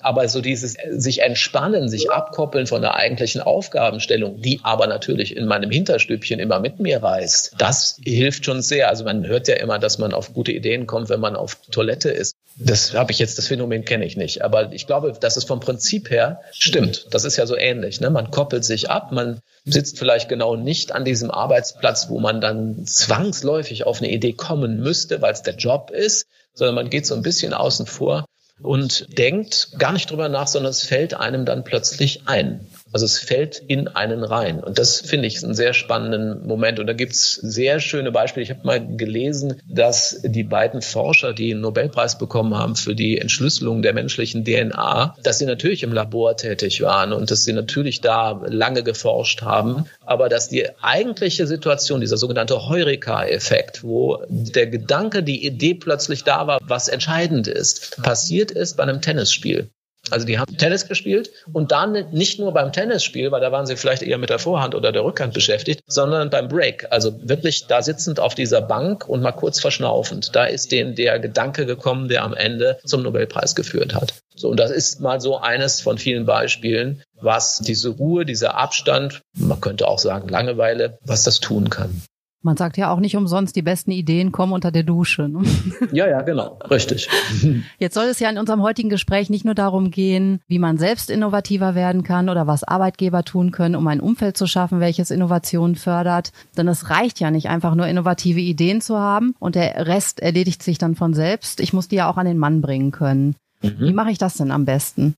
Aber 0.00 0.28
so 0.28 0.40
dieses 0.40 0.76
sich 0.90 1.22
entspannen, 1.22 1.88
sich 1.88 2.10
abkoppeln 2.10 2.66
von 2.66 2.82
der 2.82 2.94
eigentlichen 2.94 3.40
Aufgabenstellung, 3.40 4.40
die 4.40 4.60
aber 4.62 4.86
natürlich 4.86 5.36
in 5.36 5.46
meinem 5.46 5.70
Hinterstübchen 5.70 6.40
immer 6.40 6.60
mit 6.60 6.80
mir 6.80 7.02
reist, 7.02 7.54
das 7.58 7.98
hilft 8.04 8.44
schon 8.44 8.62
sehr. 8.62 8.88
Also 8.88 9.04
man 9.04 9.26
hört 9.26 9.48
ja 9.48 9.56
immer, 9.56 9.78
dass 9.78 9.98
man 9.98 10.12
auf 10.12 10.34
gute 10.34 10.52
Ideen 10.52 10.86
kommt, 10.86 11.08
wenn 11.08 11.20
man 11.20 11.36
auf 11.36 11.56
Toilette 11.70 12.10
ist. 12.10 12.34
Das 12.56 12.94
habe 12.94 13.12
ich 13.12 13.18
jetzt, 13.18 13.38
das 13.38 13.46
Phänomen 13.46 13.84
kenne 13.84 14.04
ich 14.04 14.16
nicht. 14.16 14.42
Aber 14.42 14.72
ich 14.72 14.86
glaube, 14.86 15.12
dass 15.18 15.36
es 15.36 15.44
vom 15.44 15.60
Prinzip 15.60 16.10
her 16.10 16.42
stimmt. 16.52 17.06
Das 17.10 17.24
ist 17.24 17.36
ja 17.36 17.46
so 17.46 17.56
ähnlich. 17.56 18.00
Ne? 18.00 18.10
Man 18.10 18.30
koppelt 18.30 18.64
sich 18.64 18.90
ab, 18.90 19.12
man 19.12 19.40
sitzt 19.64 19.98
vielleicht 19.98 20.28
genau 20.28 20.56
nicht 20.56 20.92
an 20.92 21.04
diesem 21.04 21.30
Arbeitsplatz, 21.30 22.08
wo 22.08 22.20
man 22.20 22.40
dann 22.40 22.84
zwangsläufig 22.86 23.84
auf 23.84 23.98
eine 23.98 24.10
Idee 24.10 24.32
kommen 24.32 24.80
müsste, 24.80 25.22
weil 25.22 25.32
es 25.32 25.42
der 25.42 25.54
Job 25.54 25.90
ist, 25.90 26.26
sondern 26.54 26.74
man 26.74 26.90
geht 26.90 27.06
so 27.06 27.14
ein 27.14 27.22
bisschen 27.22 27.54
außen 27.54 27.86
vor 27.86 28.24
und 28.62 29.18
denkt 29.18 29.70
gar 29.78 29.92
nicht 29.92 30.10
drüber 30.10 30.28
nach, 30.28 30.46
sondern 30.46 30.70
es 30.70 30.84
fällt 30.84 31.14
einem 31.14 31.44
dann 31.44 31.64
plötzlich 31.64 32.22
ein. 32.26 32.66
Also 32.92 33.06
es 33.06 33.18
fällt 33.18 33.58
in 33.58 33.88
einen 33.88 34.22
rein. 34.22 34.60
Und 34.60 34.78
das 34.78 35.00
finde 35.00 35.26
ich 35.26 35.42
einen 35.42 35.54
sehr 35.54 35.72
spannenden 35.72 36.46
Moment. 36.46 36.78
Und 36.78 36.86
da 36.86 36.92
gibt's 36.92 37.34
sehr 37.34 37.80
schöne 37.80 38.12
Beispiele. 38.12 38.44
Ich 38.44 38.50
habe 38.50 38.66
mal 38.66 38.86
gelesen, 38.96 39.60
dass 39.66 40.20
die 40.22 40.44
beiden 40.44 40.82
Forscher, 40.82 41.32
die 41.32 41.52
einen 41.52 41.62
Nobelpreis 41.62 42.18
bekommen 42.18 42.54
haben 42.54 42.76
für 42.76 42.94
die 42.94 43.18
Entschlüsselung 43.18 43.82
der 43.82 43.94
menschlichen 43.94 44.44
DNA, 44.44 45.16
dass 45.22 45.38
sie 45.38 45.46
natürlich 45.46 45.82
im 45.82 45.92
Labor 45.92 46.36
tätig 46.36 46.82
waren 46.82 47.12
und 47.12 47.30
dass 47.30 47.44
sie 47.44 47.52
natürlich 47.52 48.00
da 48.00 48.42
lange 48.46 48.82
geforscht 48.82 49.42
haben. 49.42 49.86
Aber 50.04 50.28
dass 50.28 50.48
die 50.48 50.68
eigentliche 50.82 51.46
Situation, 51.46 52.00
dieser 52.00 52.18
sogenannte 52.18 52.68
Heureka-Effekt, 52.68 53.82
wo 53.82 54.22
der 54.28 54.66
Gedanke, 54.66 55.22
die 55.22 55.46
Idee 55.46 55.74
plötzlich 55.74 56.24
da 56.24 56.46
war, 56.46 56.58
was 56.62 56.88
entscheidend 56.88 57.46
ist, 57.48 58.02
passiert 58.02 58.50
ist 58.50 58.76
bei 58.76 58.82
einem 58.82 59.00
Tennisspiel. 59.00 59.70
Also 60.10 60.26
die 60.26 60.38
haben 60.38 60.56
Tennis 60.56 60.88
gespielt 60.88 61.30
und 61.52 61.72
dann 61.72 62.10
nicht 62.10 62.38
nur 62.38 62.52
beim 62.52 62.72
Tennisspiel, 62.72 63.30
weil 63.30 63.40
da 63.40 63.52
waren 63.52 63.66
sie 63.66 63.76
vielleicht 63.76 64.02
eher 64.02 64.18
mit 64.18 64.30
der 64.30 64.38
Vorhand 64.38 64.74
oder 64.74 64.92
der 64.92 65.04
Rückhand 65.04 65.32
beschäftigt, 65.32 65.82
sondern 65.86 66.28
beim 66.28 66.48
Break. 66.48 66.88
Also 66.90 67.14
wirklich 67.22 67.66
da 67.66 67.82
sitzend 67.82 68.18
auf 68.18 68.34
dieser 68.34 68.60
Bank 68.60 69.08
und 69.08 69.22
mal 69.22 69.32
kurz 69.32 69.60
verschnaufend. 69.60 70.34
Da 70.34 70.44
ist 70.44 70.72
denen 70.72 70.96
der 70.96 71.18
Gedanke 71.18 71.66
gekommen, 71.66 72.08
der 72.08 72.24
am 72.24 72.34
Ende 72.34 72.78
zum 72.84 73.02
Nobelpreis 73.02 73.54
geführt 73.54 73.94
hat. 73.94 74.14
So, 74.34 74.48
und 74.48 74.58
das 74.58 74.70
ist 74.70 75.00
mal 75.00 75.20
so 75.20 75.38
eines 75.38 75.80
von 75.80 75.98
vielen 75.98 76.26
Beispielen, 76.26 77.02
was 77.20 77.58
diese 77.58 77.90
Ruhe, 77.90 78.24
dieser 78.24 78.56
Abstand, 78.56 79.22
man 79.34 79.60
könnte 79.60 79.86
auch 79.86 79.98
sagen 79.98 80.28
Langeweile, 80.28 80.98
was 81.04 81.22
das 81.22 81.38
tun 81.40 81.70
kann. 81.70 82.02
Man 82.42 82.56
sagt 82.56 82.76
ja 82.76 82.92
auch 82.92 82.98
nicht 82.98 83.16
umsonst, 83.16 83.54
die 83.54 83.62
besten 83.62 83.92
Ideen 83.92 84.32
kommen 84.32 84.52
unter 84.52 84.70
der 84.70 84.82
Dusche. 84.82 85.28
Ne? 85.28 85.42
Ja, 85.92 86.08
ja, 86.08 86.22
genau, 86.22 86.58
richtig. 86.70 87.08
Jetzt 87.78 87.94
soll 87.94 88.06
es 88.06 88.18
ja 88.18 88.30
in 88.30 88.38
unserem 88.38 88.62
heutigen 88.62 88.88
Gespräch 88.88 89.30
nicht 89.30 89.44
nur 89.44 89.54
darum 89.54 89.90
gehen, 89.90 90.40
wie 90.48 90.58
man 90.58 90.78
selbst 90.78 91.10
innovativer 91.10 91.74
werden 91.74 92.02
kann 92.02 92.28
oder 92.28 92.46
was 92.46 92.64
Arbeitgeber 92.64 93.24
tun 93.24 93.50
können, 93.50 93.76
um 93.76 93.86
ein 93.86 94.00
Umfeld 94.00 94.36
zu 94.36 94.46
schaffen, 94.46 94.80
welches 94.80 95.10
Innovationen 95.10 95.76
fördert. 95.76 96.32
Denn 96.56 96.68
es 96.68 96.90
reicht 96.90 97.20
ja 97.20 97.30
nicht 97.30 97.48
einfach 97.48 97.74
nur 97.74 97.86
innovative 97.86 98.40
Ideen 98.40 98.80
zu 98.80 98.98
haben 98.98 99.34
und 99.38 99.54
der 99.54 99.86
Rest 99.86 100.20
erledigt 100.20 100.62
sich 100.62 100.78
dann 100.78 100.96
von 100.96 101.14
selbst. 101.14 101.60
Ich 101.60 101.72
muss 101.72 101.88
die 101.88 101.96
ja 101.96 102.10
auch 102.10 102.16
an 102.16 102.26
den 102.26 102.38
Mann 102.38 102.60
bringen 102.60 102.90
können. 102.90 103.36
Mhm. 103.62 103.76
Wie 103.78 103.92
mache 103.92 104.10
ich 104.10 104.18
das 104.18 104.34
denn 104.34 104.50
am 104.50 104.64
besten? 104.64 105.14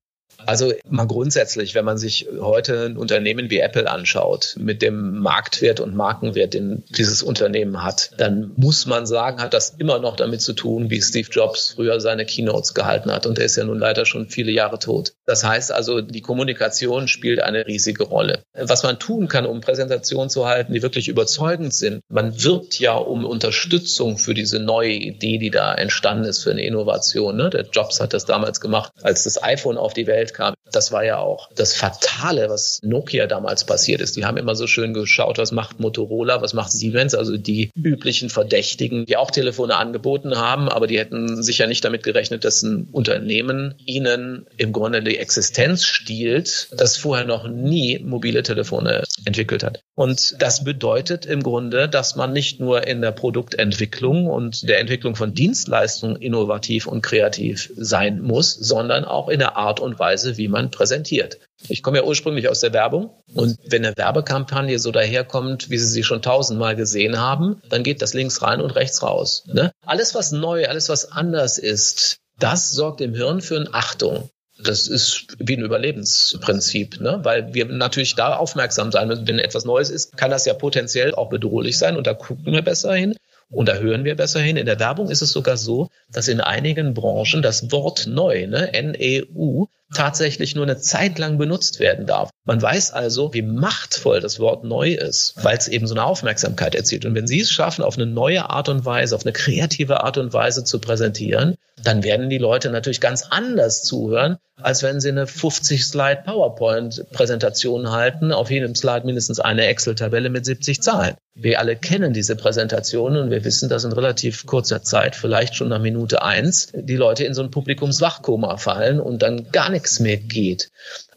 Also 0.47 0.73
mal 0.89 1.07
grundsätzlich, 1.07 1.75
wenn 1.75 1.85
man 1.85 1.99
sich 1.99 2.29
heute 2.41 2.87
ein 2.87 2.97
Unternehmen 2.97 3.51
wie 3.51 3.59
Apple 3.59 3.91
anschaut, 3.91 4.55
mit 4.59 4.83
dem 4.83 5.19
Marktwert 5.21 5.81
und 5.81 5.95
Markenwert, 5.95 6.55
den 6.55 6.85
dieses 6.89 7.23
Unternehmen 7.23 7.83
hat, 7.83 8.11
dann 8.19 8.53
muss 8.57 8.87
man 8.87 9.07
sagen, 9.07 9.41
hat 9.41 9.55
das 9.55 9.75
immer 9.79 9.99
noch 9.99 10.17
damit 10.17 10.41
zu 10.41 10.53
tun, 10.53 10.91
wie 10.91 11.01
Steve 11.01 11.29
Jobs 11.31 11.75
früher 11.75 12.01
seine 12.01 12.27
Keynotes 12.27 12.75
gehalten 12.75 13.11
hat. 13.11 13.27
Und 13.27 13.39
er 13.39 13.45
ist 13.45 13.57
ja 13.57 13.65
nun 13.65 13.79
leider 13.79 14.07
schon 14.07 14.29
viele 14.29 14.53
Jahre 14.53 14.79
tot. 14.79 15.13
Das 15.27 15.45
heißt 15.45 15.73
also, 15.73 16.01
die 16.01 16.21
Kommunikation 16.21 17.09
spielt 17.09 17.41
eine 17.41 17.67
riesige 17.67 18.05
Rolle. 18.05 18.43
Was 18.55 18.83
man 18.83 18.99
tun 18.99 19.29
kann, 19.29 19.47
um 19.47 19.61
Präsentationen 19.61 20.31
zu 20.31 20.47
halten, 20.47 20.73
die 20.75 20.83
wirklich 20.83 21.09
überzeugend 21.09 21.75
sind, 21.75 22.01
man 22.09 22.43
wirbt 22.43 22.79
ja 22.79 22.95
um 22.95 23.25
Unterstützung 23.25 24.19
für 24.19 24.35
diese 24.35 24.61
neue 24.61 24.93
Idee, 24.93 25.39
die 25.39 25.51
da 25.51 25.75
entstanden 25.75 26.25
ist 26.25 26.43
für 26.43 26.51
eine 26.51 26.65
Innovation. 26.65 27.37
Ne? 27.37 27.51
Der 27.51 27.67
Jobs 27.71 28.01
hat 28.01 28.13
das 28.13 28.25
damals 28.25 28.61
gemacht, 28.61 28.93
als 29.03 29.25
das 29.25 29.43
iPhone 29.43 29.79
auf 29.79 29.95
die 29.95 30.07
Welt 30.07 30.24
kam. 30.33 30.55
Das 30.73 30.93
war 30.93 31.05
ja 31.05 31.19
auch 31.19 31.51
das 31.55 31.75
Fatale, 31.75 32.49
was 32.49 32.81
Nokia 32.83 33.27
damals 33.27 33.65
passiert 33.65 34.01
ist. 34.01 34.17
Die 34.17 34.25
haben 34.25 34.39
immer 34.39 34.55
so 34.55 34.67
schön 34.67 34.95
geschaut, 34.95 35.39
was 35.39 35.53
macht 35.53 35.81
Motorola, 35.81 36.41
was 36.41 36.55
macht 36.55 36.73
Siemens, 36.73 37.15
also 37.15 37.37
die 37.37 37.71
üblichen 37.75 38.31
Verdächtigen, 38.31 39.05
die 39.05 39.17
auch 39.17 39.31
Telefone 39.31 39.77
angeboten 39.77 40.37
haben, 40.37 40.69
aber 40.69 40.87
die 40.87 40.99
hätten 40.99 41.43
sicher 41.43 41.67
nicht 41.67 41.85
damit 41.85 42.03
gerechnet, 42.03 42.45
dass 42.45 42.63
ein 42.63 42.89
Unternehmen 42.93 43.75
ihnen 43.85 44.47
im 44.57 44.73
Grunde 44.73 45.03
die 45.03 45.19
Existenz 45.19 45.85
stiehlt, 45.85 46.69
das 46.77 46.97
vorher 46.97 47.27
noch 47.27 47.47
nie 47.49 47.99
mobile 47.99 48.43
Telefone 48.43 49.05
entwickelt 49.25 49.63
hat. 49.63 49.83
Und 49.95 50.37
das 50.41 50.65
bedeutet 50.65 51.27
im 51.27 51.43
Grunde, 51.43 51.89
dass 51.89 52.17
man 52.17 52.33
nicht 52.33 52.61
nur 52.61 52.87
in 52.87 53.01
der 53.01 53.13
Produktentwicklung 53.13 54.27
und 54.27 54.69
der 54.69 54.81
Entwicklung 54.81 55.15
von 55.17 55.35
Dienstleistungen 55.35 56.17
innovativ 56.17 56.87
und 56.87 57.03
kreativ 57.03 57.71
sein 57.77 58.21
muss, 58.21 58.55
sondern 58.55 59.05
auch 59.05 59.29
in 59.29 59.39
der 59.39 59.57
Art 59.57 59.81
und 59.81 59.99
Weise, 59.99 60.14
Weise, 60.15 60.37
wie 60.37 60.49
man 60.49 60.71
präsentiert. 60.71 61.39
Ich 61.69 61.83
komme 61.83 61.99
ja 61.99 62.05
ursprünglich 62.05 62.49
aus 62.49 62.61
der 62.61 62.73
Werbung 62.73 63.11
und 63.35 63.59
wenn 63.67 63.85
eine 63.85 63.97
Werbekampagne 63.97 64.79
so 64.79 64.93
daherkommt, 64.93 65.71
wie 65.71 65.79
Sie 65.79 65.87
sie 65.87 66.05
schon 66.05 66.23
tausendmal 66.23 66.77
gesehen 66.77 67.19
haben, 67.19 67.61
dann 67.69 67.83
geht 67.83 68.01
das 68.01 68.15
links 68.15 68.43
rein 68.43 68.61
und 68.61 68.71
rechts 68.71 69.03
raus. 69.03 69.45
Ne? 69.53 69.73
Alles, 69.85 70.15
was 70.15 70.31
neu, 70.31 70.67
alles, 70.67 70.89
was 70.89 71.11
anders 71.11 71.59
ist, 71.59 72.19
das 72.39 72.71
sorgt 72.71 73.01
im 73.01 73.15
Hirn 73.15 73.41
für 73.41 73.57
eine 73.57 73.75
Achtung. 73.75 74.31
Das 74.63 74.87
ist 74.87 75.27
wie 75.39 75.57
ein 75.57 75.65
Überlebensprinzip, 75.65 77.01
ne? 77.01 77.19
weil 77.25 77.53
wir 77.55 77.65
natürlich 77.65 78.15
da 78.15 78.37
aufmerksam 78.37 78.93
sein 78.93 79.09
müssen. 79.09 79.27
Wenn 79.27 79.41
etwas 79.41 79.65
Neues 79.65 79.91
ist, 79.91 80.17
kann 80.17 80.31
das 80.31 80.47
ja 80.47 80.55
potenziell 80.55 81.13
auch 81.13 81.29
bedrohlich 81.29 81.77
sein 81.77 81.97
und 81.97 82.07
da 82.07 82.15
gucken 82.15 82.53
wir 82.53 82.63
besser 82.63 82.95
hin. 82.95 83.17
Und 83.51 83.69
da 83.69 83.75
hören 83.75 84.05
wir 84.05 84.17
besser 84.17 84.41
hin. 84.41 84.57
In 84.57 84.67
der 84.67 84.81
Werbung 84.81 85.11
ist 85.11 85.23
es 85.23 85.31
sogar 85.31 85.57
so, 85.57 85.89
dass 86.11 86.29
in 86.29 86.41
einigen 86.41 86.95
Branchen 86.95 87.43
das 87.43 87.71
Wort 87.71 88.07
neu, 88.07 88.47
ne, 88.47 88.73
N-E-U, 88.73 89.67
tatsächlich 89.93 90.55
nur 90.55 90.65
eine 90.65 90.79
Zeit 90.79 91.19
lang 91.19 91.39
benutzt 91.39 91.81
werden 91.81 92.07
darf. 92.07 92.31
Man 92.45 92.61
weiß 92.61 92.93
also, 92.93 93.33
wie 93.33 93.43
machtvoll 93.43 94.21
das 94.21 94.39
Wort 94.39 94.65
neu 94.65 94.93
ist, 94.93 95.35
weil 95.43 95.57
es 95.57 95.69
eben 95.69 95.87
so 95.87 95.95
eine 95.95 96.05
Aufmerksamkeit 96.05 96.75
erzielt. 96.75 97.05
Und 97.05 97.15
wenn 97.15 97.27
Sie 97.27 97.41
es 97.41 97.51
schaffen, 97.51 97.85
auf 97.85 97.97
eine 97.97 98.07
neue 98.07 98.51
Art 98.51 98.69
und 98.69 98.85
Weise, 98.85 99.15
auf 99.15 99.25
eine 99.25 99.33
kreative 99.33 100.03
Art 100.03 100.19
und 100.19 100.33
Weise 100.33 100.65
zu 100.65 100.79
präsentieren, 100.79 101.57
dann 101.83 102.03
werden 102.03 102.31
die 102.31 102.39
Leute 102.39 102.71
natürlich 102.71 103.01
ganz 103.01 103.27
anders 103.31 103.83
zuhören, 103.83 104.39
als 104.61 104.83
wenn 104.83 105.01
sie 105.01 105.09
eine 105.09 105.25
50-Slide 105.25 106.23
PowerPoint-Präsentation 106.25 107.91
halten, 107.91 108.33
auf 108.33 108.51
jedem 108.51 108.75
Slide 108.75 109.05
mindestens 109.05 109.41
eine 109.41 109.67
Excel-Tabelle 109.67 110.31
mit 110.31 110.45
70 110.45 110.81
Zahlen. 110.81 111.17
Wir 111.35 111.59
alle 111.59 111.75
kennen 111.75 112.13
diese 112.13 112.37
Präsentationen 112.37 113.25
und 113.25 113.31
wir 113.31 113.45
wissen, 113.45 113.69
dass 113.69 113.85
in 113.85 113.93
relativ 113.93 114.47
kurzer 114.47 114.83
Zeit, 114.83 115.17
vielleicht 115.17 115.57
schon 115.57 115.69
nach 115.69 115.81
Minute 115.81 116.23
eins, 116.23 116.69
die 116.73 116.97
Leute 116.97 117.25
in 117.25 117.35
so 117.35 117.43
ein 117.43 117.51
Publikumswachkoma 117.51 118.57
fallen 118.57 119.01
und 119.01 119.23
dann 119.23 119.51
gar 119.51 119.71
nichts 119.71 119.84
mehr 120.01 120.17
geht. 120.17 120.71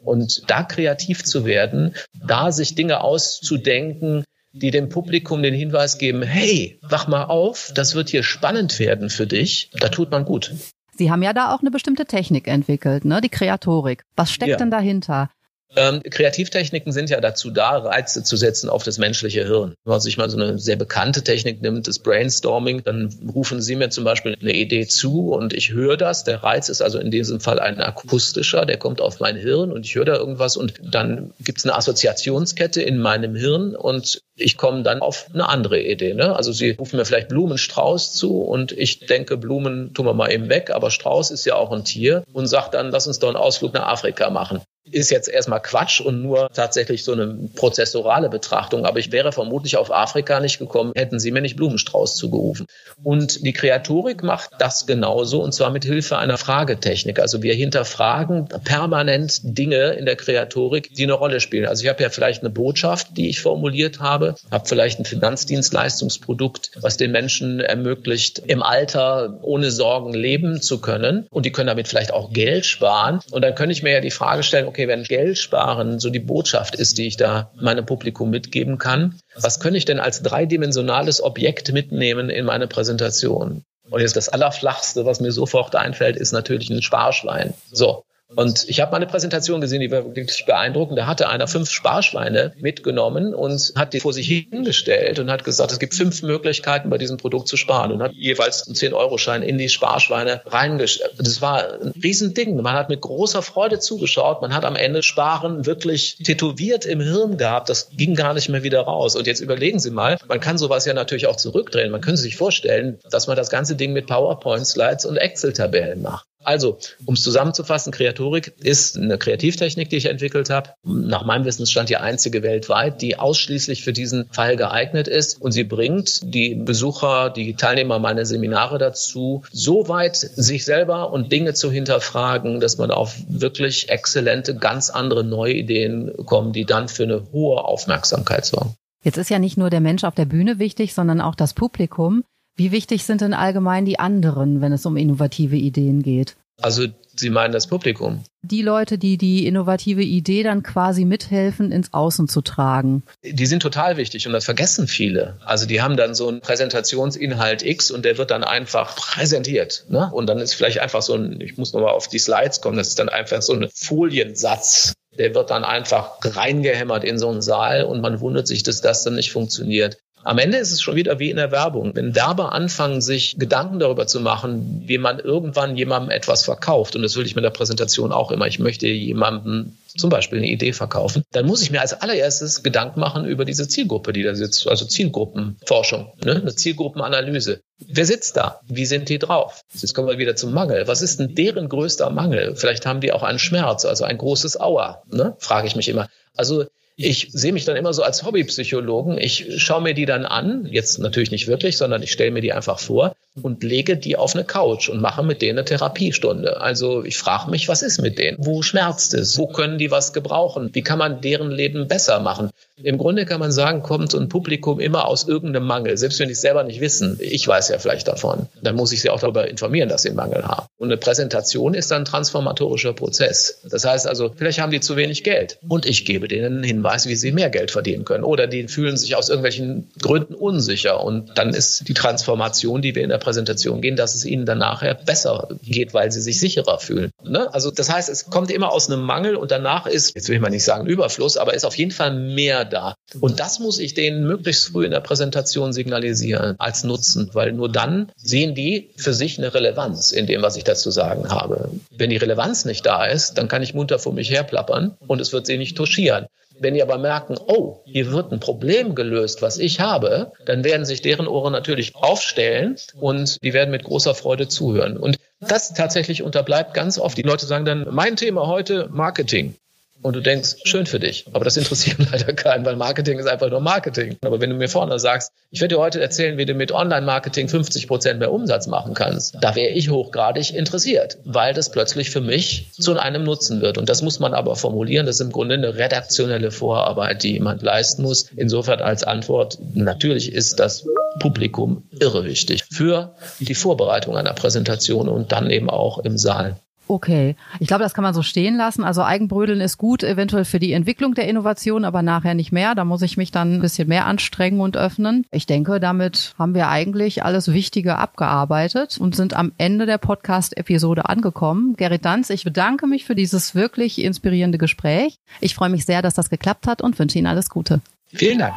Und 0.04 0.50
da 0.50 0.64
kreativ 0.64 1.24
zu 1.24 1.46
werden, 1.46 1.96
da 2.14 2.52
sich 2.52 2.76
Dinge 2.76 3.02
auszudenken, 3.02 4.24
die 4.54 4.72
dem 4.72 4.90
Publikum 4.90 5.44
den 5.44 5.54
Hinweis 5.54 5.98
geben, 5.98 6.24
hey, 6.24 6.80
wach 6.82 7.08
mal 7.08 7.26
auf, 7.26 7.72
das 7.76 7.96
wird 7.96 8.10
hier 8.10 8.24
spannend 8.24 8.80
werden 8.80 9.10
für 9.10 9.28
dich, 9.28 9.70
da 9.80 9.90
tut 9.90 10.12
man 10.12 10.26
gut. 10.26 10.54
Sie 10.98 11.12
haben 11.12 11.22
ja 11.22 11.34
da 11.34 11.54
auch 11.54 11.60
eine 11.62 11.70
bestimmte 11.70 12.06
Technik 12.06 12.48
entwickelt, 12.48 13.06
ne? 13.06 13.22
die 13.22 13.30
Kreatorik. 13.30 14.04
Was 14.16 14.32
steckt 14.32 14.52
ja. 14.52 14.58
denn 14.58 14.72
dahinter? 14.72 15.30
Ähm, 15.76 16.02
Kreativtechniken 16.02 16.92
sind 16.92 17.10
ja 17.10 17.20
dazu 17.20 17.52
da, 17.52 17.78
Reize 17.78 18.24
zu 18.24 18.38
setzen 18.38 18.70
auf 18.70 18.84
das 18.84 18.98
menschliche 18.98 19.46
Hirn. 19.46 19.76
Wenn 19.84 19.92
man 19.92 20.02
sich 20.02 20.18
mal 20.18 20.30
so 20.30 20.38
eine 20.38 20.58
sehr 20.58 20.78
bekannte 20.78 21.24
Technik 21.24 21.62
nimmt, 21.62 21.88
das 21.88 22.00
Brainstorming, 22.00 22.84
dann 22.84 23.14
rufen 23.36 23.62
Sie 23.62 23.76
mir 23.76 23.90
zum 23.90 24.04
Beispiel 24.04 24.38
eine 24.42 24.54
Idee 24.54 24.88
zu 24.88 25.32
und 25.32 25.54
ich 25.54 25.72
höre 25.72 25.98
das. 25.98 26.24
Der 26.24 26.42
Reiz 26.42 26.70
ist 26.70 26.82
also 26.82 27.00
in 27.00 27.12
diesem 27.12 27.42
Fall 27.42 27.60
ein 27.60 27.82
akustischer, 27.82 28.66
der 28.66 28.78
kommt 28.78 29.02
auf 29.02 29.20
mein 29.20 29.36
Hirn 29.36 29.72
und 29.72 29.86
ich 29.86 29.96
höre 29.96 30.06
da 30.06 30.16
irgendwas 30.16 30.56
und 30.56 30.76
dann 30.82 31.34
gibt 31.42 31.60
es 31.60 31.66
eine 31.66 31.76
Assoziationskette 31.76 32.82
in 32.82 32.98
meinem 33.00 33.36
Hirn 33.36 33.76
und 33.76 34.22
ich 34.36 34.56
komme 34.56 34.84
dann 34.84 35.02
auf 35.02 35.28
eine 35.34 35.50
andere 35.50 35.82
Idee. 35.82 36.14
Ne? 36.14 36.36
Also 36.36 36.54
Sie 36.54 36.72
rufen 36.72 36.98
mir 36.98 37.06
vielleicht 37.06 37.28
Blumenstrauß 37.28 38.14
zu 38.14 38.42
und 38.42 38.72
ich 38.72 39.06
denke, 39.06 39.36
Blumen 39.36 39.94
tun 39.94 40.06
wir 40.06 40.14
mal 40.14 40.32
eben 40.32 40.50
weg, 40.50 40.72
aber 40.72 40.92
Strauß 40.92 41.32
ist 41.32 41.46
ja 41.46 41.56
auch 41.56 41.72
ein 41.72 41.84
Tier 41.84 42.24
und 42.32 42.48
sagt 42.48 42.74
dann, 42.74 42.90
lass 42.90 43.06
uns 43.06 43.20
doch 43.20 43.28
einen 43.28 43.38
Ausflug 43.38 43.74
nach 43.74 43.88
Afrika 43.88 44.30
machen 44.30 44.62
ist 44.92 45.12
jetzt 45.12 45.30
erstmal 45.30 45.62
Quatsch 45.62 46.02
und 46.02 46.22
nur 46.22 46.50
tatsächlich 46.54 47.04
so 47.04 47.14
eine 47.14 47.50
prozessorale 47.56 48.30
Betrachtung. 48.30 48.86
Aber 48.86 49.00
ich 49.00 49.12
wäre 49.12 49.32
vermutlich 49.32 49.78
auf 49.78 49.92
Afrika 49.92 50.40
nicht 50.40 50.60
gekommen, 50.60 50.94
hätten 50.96 51.20
sie 51.20 51.32
mir 51.32 51.42
nicht 51.42 51.56
Blumenstrauß 51.56 52.16
zugerufen. 52.16 52.68
Und 53.04 53.46
die 53.46 53.54
Kreatorik 53.54 54.24
macht 54.24 54.52
das 54.60 54.86
genauso 54.86 55.42
und 55.42 55.54
zwar 55.54 55.70
mit 55.70 55.86
Hilfe 55.86 56.18
einer 56.18 56.38
Fragetechnik. 56.38 57.20
Also 57.20 57.44
wir 57.44 57.54
hinterfragen 57.54 58.48
permanent 58.64 59.40
Dinge 59.44 59.94
in 59.94 60.06
der 60.06 60.16
Kreatorik, 60.16 60.94
die 60.94 61.04
eine 61.04 61.14
Rolle 61.14 61.40
spielen. 61.40 61.66
Also 61.66 61.84
ich 61.84 61.90
habe 61.90 62.04
ja 62.04 62.10
vielleicht 62.10 62.42
eine 62.42 62.50
Botschaft, 62.50 63.18
die 63.18 63.30
ich 63.30 63.42
formuliert 63.42 64.00
habe, 64.00 64.36
habe 64.52 64.68
vielleicht 64.68 65.00
ein 65.00 65.06
Finanzdienstleistungsprodukt, 65.06 66.72
was 66.82 66.98
den 66.98 67.12
Menschen 67.12 67.60
ermöglicht, 67.60 68.40
im 68.46 68.64
Alter 68.64 69.40
ohne 69.42 69.72
Sorgen 69.72 70.14
leben 70.14 70.62
zu 70.62 70.80
können. 70.80 71.28
Und 71.30 71.46
die 71.46 71.52
können 71.52 71.68
damit 71.68 71.88
vielleicht 71.88 72.14
auch 72.14 72.32
Geld 72.32 72.66
sparen. 72.66 73.20
Und 73.32 73.42
dann 73.42 73.56
könnte 73.56 73.74
ich 73.74 73.84
mir 73.84 73.94
ja 73.94 74.02
die 74.02 74.12
Frage 74.12 74.44
stellen, 74.44 74.68
okay, 74.68 74.77
okay, 74.78 74.88
wenn 74.88 75.04
Geld 75.04 75.40
sparen 75.40 76.00
so 76.00 76.12
die 76.12 76.20
Botschaft 76.20 76.76
ist, 76.76 77.00
die 77.00 77.08
ich 77.08 77.18
da 77.18 77.52
meinem 77.60 77.88
Publikum 77.88 78.30
mitgeben 78.30 78.78
kann, 78.78 79.20
was 79.36 79.60
könnte 79.60 79.80
ich 79.80 79.86
denn 79.86 80.00
als 80.00 80.22
dreidimensionales 80.22 81.22
Objekt 81.24 81.74
mitnehmen 81.74 82.30
in 82.30 82.46
meine 82.46 82.68
Präsentation? 82.68 83.64
Und 83.90 84.02
jetzt 84.02 84.16
das 84.16 84.30
Allerflachste, 84.30 85.06
was 85.06 85.20
mir 85.20 85.32
sofort 85.32 85.76
einfällt, 85.76 86.16
ist 86.16 86.32
natürlich 86.32 86.70
ein 86.70 86.84
Sparschwein. 86.84 87.56
So. 87.72 88.04
Und 88.36 88.66
ich 88.68 88.82
habe 88.82 88.92
mal 88.92 88.98
eine 88.98 89.08
Präsentation 89.08 89.62
gesehen, 89.62 89.80
die 89.80 89.90
war 89.90 90.04
wirklich 90.16 90.46
beeindruckend. 90.46 90.98
Da 90.98 91.08
hatte 91.08 91.30
einer 91.30 91.48
fünf 91.48 91.70
Sparschweine 91.70 92.54
mitgenommen 92.60 93.34
und 93.34 93.74
hat 93.76 93.94
die 93.94 94.02
vor 94.02 94.12
sich 94.12 94.28
hingestellt 94.28 95.20
und 95.20 95.32
hat 95.32 95.46
gesagt, 95.46 95.72
es 95.72 95.80
gibt 95.80 95.94
fünf 95.96 96.22
Möglichkeiten, 96.24 96.90
bei 96.90 96.98
diesem 96.98 97.18
Produkt 97.18 97.48
zu 97.48 97.56
sparen 97.56 97.92
und 97.94 98.04
hat 98.04 98.12
jeweils 98.14 98.68
einen 98.68 98.76
10-Euro-Schein 98.76 99.44
in 99.44 99.58
die 99.58 99.70
Sparschweine 99.70 100.42
reingestellt. 100.46 101.14
Das 101.18 101.42
war 101.42 101.82
ein 101.82 101.94
Riesending. 102.04 102.62
Man 102.62 102.74
hat 102.74 102.90
mit 102.90 103.00
großer 103.00 103.42
Freude 103.42 103.80
zugeschaut. 103.80 104.42
Man 104.42 104.54
hat 104.54 104.66
am 104.66 104.76
Ende 104.76 105.04
Sparen 105.04 105.66
wirklich 105.66 106.18
tätowiert 106.18 106.86
im 106.86 107.00
Hirn 107.00 107.38
gehabt. 107.38 107.70
Das 107.70 107.92
ging 107.96 108.16
gar 108.16 108.34
nicht 108.34 108.50
mehr 108.50 108.64
wieder 108.64 108.82
raus. 108.82 109.16
Und 109.16 109.26
jetzt 109.26 109.40
überlegen 109.40 109.80
Sie 109.80 109.92
mal, 109.92 110.18
man 110.28 110.42
kann 110.42 110.58
sowas 110.58 110.86
ja 110.86 110.94
natürlich 110.94 111.28
auch 111.28 111.38
zurückdrehen. 111.38 111.92
Man 111.92 112.02
könnte 112.02 112.22
sich 112.22 112.36
vorstellen, 112.36 113.00
dass 113.10 113.28
man 113.28 113.38
das 113.38 113.50
ganze 113.50 113.78
Ding 113.78 113.94
mit 113.94 114.08
PowerPoint-Slides 114.08 115.06
und 115.06 115.16
Excel-Tabellen 115.16 116.02
macht. 116.02 116.28
Also, 116.48 116.78
um 117.06 117.16
es 117.16 117.24
zusammenzufassen, 117.24 117.92
Kreatorik 117.92 118.54
ist 118.62 118.96
eine 118.96 119.18
Kreativtechnik, 119.18 119.90
die 119.90 119.98
ich 119.98 120.06
entwickelt 120.06 120.50
habe. 120.50 120.70
Nach 120.86 121.26
meinem 121.26 121.44
Wissensstand 121.44 121.90
die 121.90 121.98
einzige 121.98 122.42
weltweit, 122.42 123.02
die 123.02 123.20
ausschließlich 123.20 123.84
für 123.84 123.92
diesen 123.92 124.30
Fall 124.32 124.56
geeignet 124.56 125.10
ist. 125.10 125.42
Und 125.42 125.52
sie 125.52 125.66
bringt 125.66 126.22
die 126.34 126.56
Besucher, 126.56 127.32
die 127.32 127.56
Teilnehmer 127.56 128.00
meiner 128.00 128.26
Seminare 128.26 128.78
dazu, 128.78 129.44
so 129.52 129.90
weit 129.90 130.16
sich 130.16 130.64
selber 130.64 131.12
und 131.12 131.34
Dinge 131.34 131.54
zu 131.54 131.70
hinterfragen, 131.70 132.62
dass 132.62 132.78
man 132.78 132.92
auf 132.92 133.18
wirklich 133.28 133.90
exzellente, 133.90 134.56
ganz 134.56 134.90
andere 134.90 135.26
neue 135.26 135.54
Ideen 135.54 136.14
kommt, 136.26 136.56
die 136.56 136.64
dann 136.64 136.88
für 136.88 137.04
eine 137.04 137.28
hohe 137.34 137.66
Aufmerksamkeit 137.66 138.46
sorgen. 138.46 138.74
Jetzt 139.04 139.18
ist 139.18 139.30
ja 139.30 139.40
nicht 139.40 139.58
nur 139.58 139.70
der 139.70 139.82
Mensch 139.82 140.06
auf 140.06 140.16
der 140.16 140.26
Bühne 140.26 140.60
wichtig, 140.60 140.94
sondern 140.94 141.20
auch 141.20 141.36
das 141.36 141.54
Publikum. 141.54 142.24
Wie 142.58 142.72
wichtig 142.72 143.06
sind 143.06 143.22
denn 143.22 143.34
allgemein 143.34 143.86
die 143.86 144.00
anderen, 144.00 144.60
wenn 144.60 144.74
es 144.74 144.86
um 144.86 144.98
innovative 144.98 145.56
Ideen 145.56 146.04
geht? 146.04 146.36
Also 146.62 146.88
Sie 147.20 147.30
meinen 147.30 147.52
das 147.52 147.68
Publikum? 147.68 148.24
Die 148.44 148.62
Leute, 148.62 148.98
die 148.98 149.18
die 149.18 149.48
innovative 149.48 150.04
Idee 150.04 150.44
dann 150.44 150.62
quasi 150.62 151.04
mithelfen, 151.04 151.72
ins 151.72 151.94
Außen 151.94 152.28
zu 152.28 152.42
tragen. 152.42 153.04
Die 153.24 153.46
sind 153.46 153.62
total 153.62 153.98
wichtig 153.98 154.28
und 154.28 154.34
das 154.34 154.46
vergessen 154.46 154.88
viele. 154.88 155.38
Also 155.44 155.66
die 155.66 155.82
haben 155.82 155.98
dann 155.98 156.14
so 156.14 156.28
einen 156.28 156.42
Präsentationsinhalt 156.42 157.64
X 157.64 157.90
und 157.92 158.06
der 158.06 158.18
wird 158.18 158.32
dann 158.32 158.44
einfach 158.44 158.96
präsentiert. 158.96 159.86
Ne? 159.90 160.10
Und 160.14 160.28
dann 160.28 160.38
ist 160.40 160.54
vielleicht 160.54 160.80
einfach 160.80 161.02
so 161.02 161.16
ein, 161.16 161.42
ich 161.42 161.58
muss 161.58 161.74
nochmal 161.74 161.94
auf 161.94 162.08
die 162.08 162.20
Slides 162.20 162.62
kommen, 162.62 162.78
das 162.78 162.90
ist 162.90 163.00
dann 163.00 163.10
einfach 163.10 163.42
so 163.42 163.54
ein 163.54 163.68
Foliensatz. 163.74 164.94
Der 165.18 165.34
wird 165.34 165.50
dann 165.50 165.64
einfach 165.64 166.20
reingehämmert 166.22 167.04
in 167.04 167.18
so 167.18 167.30
einen 167.30 167.42
Saal 167.42 167.84
und 167.84 168.02
man 168.02 168.20
wundert 168.20 168.48
sich, 168.48 168.62
dass 168.62 168.82
das 168.82 169.04
dann 169.04 169.16
nicht 169.16 169.32
funktioniert. 169.32 169.98
Am 170.28 170.40
Ende 170.40 170.58
ist 170.58 170.74
es 170.74 170.82
schon 170.82 170.98
wieder 170.98 171.20
wie 171.20 171.30
in 171.30 171.38
der 171.38 171.54
Werbung. 171.54 171.96
Wenn 171.96 172.14
Werber 172.14 172.52
anfangen, 172.52 173.00
sich 173.00 173.38
Gedanken 173.40 173.80
darüber 173.80 174.08
zu 174.08 174.20
machen, 174.20 174.84
wie 174.86 174.98
man 174.98 175.20
irgendwann 175.20 175.78
jemandem 175.78 176.12
etwas 176.12 176.44
verkauft, 176.44 176.98
und 176.98 177.02
das 177.02 177.16
will 177.16 177.26
ich 177.26 177.36
mit 177.36 177.46
der 177.46 177.50
Präsentation 177.50 178.12
auch 178.12 178.30
immer, 178.30 178.46
ich 178.46 178.60
möchte 178.60 178.88
jemandem 178.88 179.78
zum 179.88 180.10
Beispiel 180.10 180.40
eine 180.40 180.50
Idee 180.50 180.74
verkaufen, 180.74 181.24
dann 181.32 181.46
muss 181.46 181.62
ich 181.62 181.72
mir 181.72 181.80
als 181.80 181.94
allererstes 181.94 182.62
Gedanken 182.62 183.00
machen 183.00 183.24
über 183.24 183.46
diese 183.46 183.70
Zielgruppe, 183.70 184.12
die 184.12 184.22
da 184.22 184.36
sitzt, 184.36 184.68
also 184.68 184.84
Zielgruppenforschung, 184.84 186.12
ne? 186.26 186.36
eine 186.36 186.54
Zielgruppenanalyse. 186.54 187.62
Wer 187.88 188.06
sitzt 188.06 188.36
da? 188.36 188.60
Wie 188.68 188.86
sind 188.86 189.08
die 189.08 189.20
drauf? 189.20 189.62
Jetzt 189.74 189.94
kommen 189.94 190.10
wir 190.10 190.18
wieder 190.18 190.36
zum 190.36 190.52
Mangel. 190.52 190.90
Was 190.90 191.02
ist 191.02 191.22
denn 191.22 191.36
deren 191.36 191.70
größter 191.70 192.10
Mangel? 192.10 192.58
Vielleicht 192.58 192.86
haben 192.86 193.00
die 193.00 193.14
auch 193.14 193.24
einen 193.24 193.40
Schmerz, 193.40 193.86
also 193.86 194.04
ein 194.04 194.18
großes 194.18 194.60
Aua, 194.60 195.04
ne? 195.10 195.38
frage 195.40 195.68
ich 195.68 195.78
mich 195.78 195.88
immer. 195.88 196.10
Also 196.36 196.66
ich 196.98 197.30
sehe 197.32 197.54
mich 197.54 197.64
dann 197.64 197.78
immer 197.78 197.94
so 197.94 198.02
als 198.02 198.24
Hobbypsychologen. 198.24 199.20
Ich 199.20 199.62
schaue 199.62 199.82
mir 199.82 199.94
die 199.94 200.06
dann 200.06 200.26
an, 200.26 200.66
jetzt 200.66 200.98
natürlich 200.98 201.32
nicht 201.32 201.48
wirklich, 201.48 201.78
sondern 201.78 202.02
ich 202.02 202.12
stelle 202.12 202.32
mir 202.32 202.42
die 202.42 202.54
einfach 202.54 202.80
vor 202.80 203.16
und 203.42 203.64
lege 203.64 203.98
die 203.98 204.16
auf 204.16 204.36
eine 204.36 204.44
Couch 204.44 204.90
und 204.90 205.02
mache 205.02 205.24
mit 205.24 205.42
denen 205.42 205.60
eine 205.60 205.66
Therapiestunde. 205.66 206.62
Also 206.62 207.04
ich 207.04 207.18
frage 207.18 207.50
mich, 207.52 207.68
was 207.68 207.82
ist 207.82 208.02
mit 208.02 208.20
denen? 208.20 208.38
Wo 208.40 208.62
schmerzt 208.62 209.14
es? 209.14 209.38
Wo 209.38 209.48
können 209.48 209.78
die 209.78 209.92
was 209.92 210.14
gebrauchen? 210.14 210.70
Wie 210.74 210.82
kann 210.82 211.00
man 211.00 211.22
deren 211.22 211.52
Leben 211.52 211.88
besser 211.88 212.20
machen? 212.20 212.50
Im 212.84 213.00
Grunde 213.00 213.26
kann 213.26 213.40
man 213.40 213.52
sagen, 213.52 213.82
kommt 213.82 214.12
so 214.12 214.20
ein 214.20 214.30
Publikum 214.30 214.80
immer 214.80 215.08
aus 215.08 215.28
irgendeinem 215.28 215.66
Mangel, 215.66 215.98
selbst 215.98 216.20
wenn 216.20 216.28
die 216.28 216.34
es 216.34 216.42
selber 216.42 216.64
nicht 216.64 216.80
wissen. 216.80 217.18
Ich 217.20 217.48
weiß 217.48 217.70
ja 217.70 217.80
vielleicht 217.80 218.08
davon. 218.08 218.48
Dann 218.62 218.76
muss 218.76 218.92
ich 218.92 219.02
sie 219.02 219.10
auch 219.10 219.20
darüber 219.20 219.48
informieren, 219.48 219.90
dass 219.90 220.04
sie 220.04 220.10
einen 220.10 220.18
Mangel 220.18 220.44
haben. 220.44 220.68
Und 220.78 220.90
eine 220.90 220.98
Präsentation 220.98 221.74
ist 221.74 221.90
dann 221.90 222.04
ein 222.04 222.06
transformatorischer 222.06 222.94
Prozess. 222.94 223.62
Das 223.68 223.84
heißt 223.84 224.08
also, 224.08 224.32
vielleicht 224.36 224.60
haben 224.60 224.72
die 224.72 224.80
zu 224.80 224.96
wenig 224.96 225.24
Geld 225.24 225.58
und 225.68 225.88
ich 225.88 226.06
gebe 226.06 226.28
denen 226.28 226.58
einen 226.58 226.64
Hinweis, 226.64 227.08
wie 227.08 227.16
sie 227.16 227.32
mehr 227.32 227.50
Geld 227.50 227.72
verdienen 227.72 228.06
können. 228.06 228.24
Oder 228.24 228.46
die 228.46 228.68
fühlen 228.68 228.96
sich 228.96 229.16
aus 229.16 229.30
irgendwelchen 229.30 229.90
Gründen 230.00 230.36
unsicher 230.36 231.04
und 231.04 231.32
dann 231.36 231.56
ist 231.56 231.88
die 231.88 231.96
Transformation, 231.96 232.84
die 232.84 232.94
wir 232.94 233.04
in 233.04 233.10
der 233.10 233.18
Präsentation 233.28 233.82
gehen, 233.82 233.98
dass 233.98 234.16
es 234.16 234.24
ihnen 234.24 234.46
dann 234.46 234.60
nachher 234.60 234.94
besser 234.94 235.50
geht, 235.62 235.94
weil 235.94 236.14
sie 236.14 236.22
sich 236.22 236.40
sicherer 236.40 236.80
fühlen. 236.80 237.12
Ne? 237.26 237.54
Also 237.54 237.72
das 237.72 237.92
heißt, 237.92 238.08
es 238.08 238.30
kommt 238.30 238.52
immer 238.52 238.72
aus 238.72 238.90
einem 238.90 239.02
Mangel 239.02 239.36
und 239.36 239.52
danach 239.52 239.86
ist, 239.86 240.16
jetzt 240.16 240.30
will 240.30 240.38
ich 240.38 240.42
mal 240.42 240.50
nicht 240.50 240.64
sagen 240.64 240.88
Überfluss, 240.88 241.36
aber 241.36 241.54
ist 241.54 241.66
auf 241.66 241.78
jeden 241.78 241.92
Fall 241.92 242.16
mehr 242.16 242.64
da. 242.64 242.96
Und 243.20 243.42
das 243.42 243.60
muss 243.60 243.80
ich 243.80 243.94
denen 243.96 244.26
möglichst 244.26 244.70
früh 244.70 244.86
in 244.86 244.92
der 244.92 245.02
Präsentation 245.02 245.74
signalisieren 245.74 246.56
als 246.58 246.86
Nutzen, 246.86 247.30
weil 247.34 247.52
nur 247.52 247.70
dann 247.70 248.14
sehen 248.16 248.56
die 248.56 248.92
für 248.96 249.14
sich 249.14 249.38
eine 249.38 249.54
Relevanz 249.54 250.14
in 250.14 250.26
dem, 250.26 250.42
was 250.42 250.56
ich 250.56 250.64
dazu 250.64 250.90
sagen 250.90 251.28
habe. 251.28 251.70
Wenn 251.92 252.10
die 252.10 252.16
Relevanz 252.16 252.64
nicht 252.64 252.86
da 252.86 253.06
ist, 253.06 253.34
dann 253.34 253.50
kann 253.50 253.62
ich 253.62 253.74
munter 253.74 254.00
vor 254.00 254.14
mich 254.14 254.32
herplappern 254.32 254.96
und 255.06 255.20
es 255.20 255.34
wird 255.34 255.48
sie 255.48 255.58
nicht 255.58 255.76
touchieren. 255.76 256.28
Wenn 256.60 256.74
die 256.74 256.82
aber 256.82 256.98
merken, 256.98 257.38
oh, 257.48 257.82
hier 257.86 258.12
wird 258.12 258.32
ein 258.32 258.40
Problem 258.40 258.96
gelöst, 258.96 259.42
was 259.42 259.58
ich 259.58 259.80
habe, 259.80 260.32
dann 260.46 260.64
werden 260.64 260.86
sich 260.86 261.02
deren 261.02 261.28
Ohren 261.28 261.54
natürlich 261.54 261.96
aufstellen 261.96 262.76
und 263.00 263.44
die 263.44 263.54
werden 263.54 263.72
mit 263.72 263.84
großer 263.84 264.16
Freude 264.16 264.48
zuhören. 264.48 264.98
Und 264.98 265.18
das 265.40 265.74
tatsächlich 265.74 266.24
unterbleibt 266.24 266.74
ganz 266.74 266.98
oft. 266.98 267.18
Die 267.18 267.24
Leute 267.24 267.46
sagen 267.46 267.66
dann, 267.66 267.88
mein 267.92 268.16
Thema 268.16 268.48
heute 268.48 268.90
Marketing. 268.92 269.56
Und 270.02 270.16
du 270.16 270.22
denkst, 270.22 270.58
schön 270.64 270.86
für 270.86 271.00
dich. 271.00 271.26
Aber 271.34 271.44
das 271.44 271.58
interessiert 271.58 271.98
leider 272.12 272.34
keinen, 272.34 272.66
weil 272.66 272.76
Marketing 272.76 273.20
ist 273.20 273.28
einfach 273.28 273.50
nur 273.50 273.62
Marketing. 273.62 274.18
Aber 274.22 274.40
wenn 274.40 274.50
du 274.50 274.56
mir 274.56 274.70
vorne 274.70 275.00
sagst, 275.00 275.32
ich 275.50 275.62
werde 275.62 275.76
dir 275.76 275.82
heute 275.82 276.00
erzählen, 276.00 276.38
wie 276.38 276.46
du 276.46 276.54
mit 276.54 276.72
Online-Marketing 276.72 277.50
50 277.50 277.88
Prozent 277.88 278.20
mehr 278.20 278.32
Umsatz 278.32 278.68
machen 278.68 278.94
kannst, 278.94 279.38
da 279.42 279.56
wäre 279.56 279.70
ich 279.70 279.90
hochgradig 279.90 280.54
interessiert, 280.54 281.18
weil 281.26 281.54
das 281.54 281.72
plötzlich 281.72 282.10
für 282.12 282.22
mich 282.22 282.72
zu 282.74 282.98
einem 282.98 283.24
Nutzen 283.24 283.62
wird. 283.62 283.78
Und 283.78 283.90
das 283.90 284.02
muss 284.02 284.20
man 284.20 284.34
aber 284.34 284.56
formulieren. 284.56 285.06
Das 285.06 285.16
ist 285.16 285.22
im 285.22 285.32
Grunde 285.32 285.56
eine 285.56 285.76
redaktionelle 285.76 286.52
Vorarbeit, 286.52 287.24
die 287.24 287.34
jemand 287.34 287.62
leisten 287.62 288.04
muss. 288.04 288.30
Insofern 288.36 288.82
als 288.82 289.04
Antwort, 289.04 289.58
natürlich 289.74 290.32
ist 290.32 290.60
das 290.60 290.86
Publikum 291.20 291.84
irre 292.00 292.26
wichtig 292.26 292.66
für 292.66 293.16
die 293.40 293.56
Vorbereitung 293.56 294.18
einer 294.18 294.34
Präsentation 294.34 295.08
und 295.10 295.32
dann 295.32 295.50
eben 295.50 295.70
auch 295.70 296.00
im 296.00 296.18
Saal. 296.18 296.58
Okay, 296.88 297.36
ich 297.60 297.68
glaube, 297.68 297.84
das 297.84 297.94
kann 297.94 298.04
man 298.04 298.14
so 298.14 298.22
stehen 298.22 298.56
lassen. 298.56 298.84
Also 298.84 299.04
Eigenbrödeln 299.04 299.60
ist 299.60 299.78
gut, 299.78 300.04
eventuell 300.04 300.46
für 300.46 300.60
die 300.60 300.72
Entwicklung 300.72 301.16
der 301.16 301.28
Innovation, 301.28 301.84
aber 301.84 302.02
nachher 302.02 302.34
nicht 302.34 302.52
mehr. 302.52 302.76
Da 302.76 302.86
muss 302.86 303.02
ich 303.02 303.18
mich 303.18 303.32
dann 303.32 303.56
ein 303.56 303.62
bisschen 303.62 303.88
mehr 303.88 304.06
anstrengen 304.06 304.62
und 304.62 304.78
öffnen. 304.78 305.26
Ich 305.32 305.46
denke, 305.46 305.80
damit 305.80 306.34
haben 306.40 306.56
wir 306.56 306.70
eigentlich 306.70 307.24
alles 307.24 307.52
Wichtige 307.52 307.98
abgearbeitet 307.98 308.98
und 309.00 309.16
sind 309.16 309.36
am 309.36 309.52
Ende 309.58 309.86
der 309.86 309.98
Podcast-Episode 309.98 311.10
angekommen. 311.10 311.76
Gerrit 311.76 312.06
Danz, 312.06 312.30
ich 312.30 312.44
bedanke 312.44 312.88
mich 312.88 313.06
für 313.06 313.16
dieses 313.16 313.54
wirklich 313.54 314.02
inspirierende 314.02 314.58
Gespräch. 314.58 315.18
Ich 315.42 315.56
freue 315.56 315.70
mich 315.70 315.86
sehr, 315.86 316.02
dass 316.02 316.14
das 316.14 316.30
geklappt 316.30 316.68
hat 316.68 316.82
und 316.82 316.98
wünsche 317.00 317.18
Ihnen 317.18 317.28
alles 317.28 317.50
Gute. 317.50 317.82
Vielen 318.14 318.40
Dank. 318.40 318.56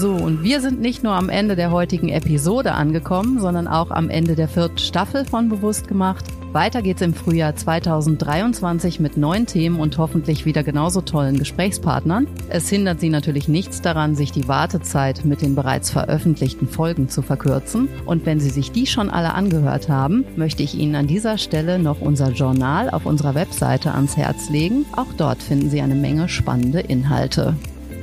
So, 0.00 0.14
und 0.14 0.42
wir 0.42 0.62
sind 0.62 0.80
nicht 0.80 1.02
nur 1.02 1.12
am 1.12 1.28
Ende 1.28 1.56
der 1.56 1.70
heutigen 1.70 2.08
Episode 2.08 2.72
angekommen, 2.72 3.38
sondern 3.38 3.68
auch 3.68 3.90
am 3.90 4.08
Ende 4.08 4.34
der 4.34 4.48
vierten 4.48 4.78
Staffel 4.78 5.26
von 5.26 5.50
Bewusst 5.50 5.88
gemacht. 5.88 6.24
Weiter 6.54 6.80
geht's 6.80 7.02
im 7.02 7.12
Frühjahr 7.12 7.54
2023 7.54 8.98
mit 8.98 9.18
neuen 9.18 9.44
Themen 9.44 9.78
und 9.78 9.98
hoffentlich 9.98 10.46
wieder 10.46 10.62
genauso 10.62 11.02
tollen 11.02 11.38
Gesprächspartnern. 11.38 12.28
Es 12.48 12.70
hindert 12.70 12.98
Sie 12.98 13.10
natürlich 13.10 13.46
nichts 13.46 13.82
daran, 13.82 14.16
sich 14.16 14.32
die 14.32 14.48
Wartezeit 14.48 15.26
mit 15.26 15.42
den 15.42 15.54
bereits 15.54 15.90
veröffentlichten 15.90 16.66
Folgen 16.66 17.10
zu 17.10 17.20
verkürzen. 17.20 17.90
Und 18.06 18.24
wenn 18.24 18.40
Sie 18.40 18.48
sich 18.48 18.72
die 18.72 18.86
schon 18.86 19.10
alle 19.10 19.34
angehört 19.34 19.90
haben, 19.90 20.24
möchte 20.34 20.62
ich 20.62 20.76
Ihnen 20.76 20.94
an 20.94 21.08
dieser 21.08 21.36
Stelle 21.36 21.78
noch 21.78 22.00
unser 22.00 22.30
Journal 22.30 22.88
auf 22.88 23.04
unserer 23.04 23.34
Webseite 23.34 23.92
ans 23.92 24.16
Herz 24.16 24.48
legen. 24.48 24.86
Auch 24.96 25.12
dort 25.18 25.42
finden 25.42 25.68
Sie 25.68 25.82
eine 25.82 25.94
Menge 25.94 26.30
spannende 26.30 26.80
Inhalte. 26.80 27.54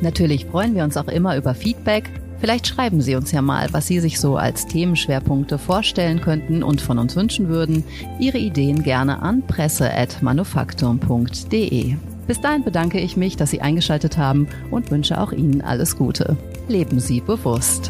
Natürlich 0.02 0.46
freuen 0.46 0.76
wir 0.76 0.84
uns 0.84 0.98
auch 0.98 1.08
immer 1.08 1.38
über 1.38 1.56
Feedback. 1.56 2.12
Vielleicht 2.40 2.68
schreiben 2.68 3.02
Sie 3.02 3.16
uns 3.16 3.32
ja 3.32 3.42
mal, 3.42 3.70
was 3.72 3.88
Sie 3.88 4.00
sich 4.00 4.20
so 4.20 4.38
als 4.38 4.68
Themenschwerpunkte 4.68 5.58
vorstellen 5.58 6.22
könnten 6.22 6.62
und 6.62 6.82
von 6.82 7.00
uns 7.00 7.16
wünschen 7.16 7.50
würden. 7.50 7.84
Ihre 8.20 8.38
Ideen 8.38 8.84
gerne 8.84 9.24
an 9.24 9.42
presse.manufaktum.de. 9.48 11.96
Bis 12.28 12.42
dahin 12.42 12.64
bedanke 12.64 13.00
ich 13.00 13.18
mich, 13.18 13.38
dass 13.38 13.50
Sie 13.52 13.62
eingeschaltet 13.62 14.18
haben 14.18 14.48
und 14.70 14.92
wünsche 14.92 15.20
auch 15.20 15.32
Ihnen 15.32 15.62
alles 15.62 15.98
Gute. 15.98 16.38
Leben 16.68 17.00
Sie 17.00 17.22
bewusst. 17.22 17.90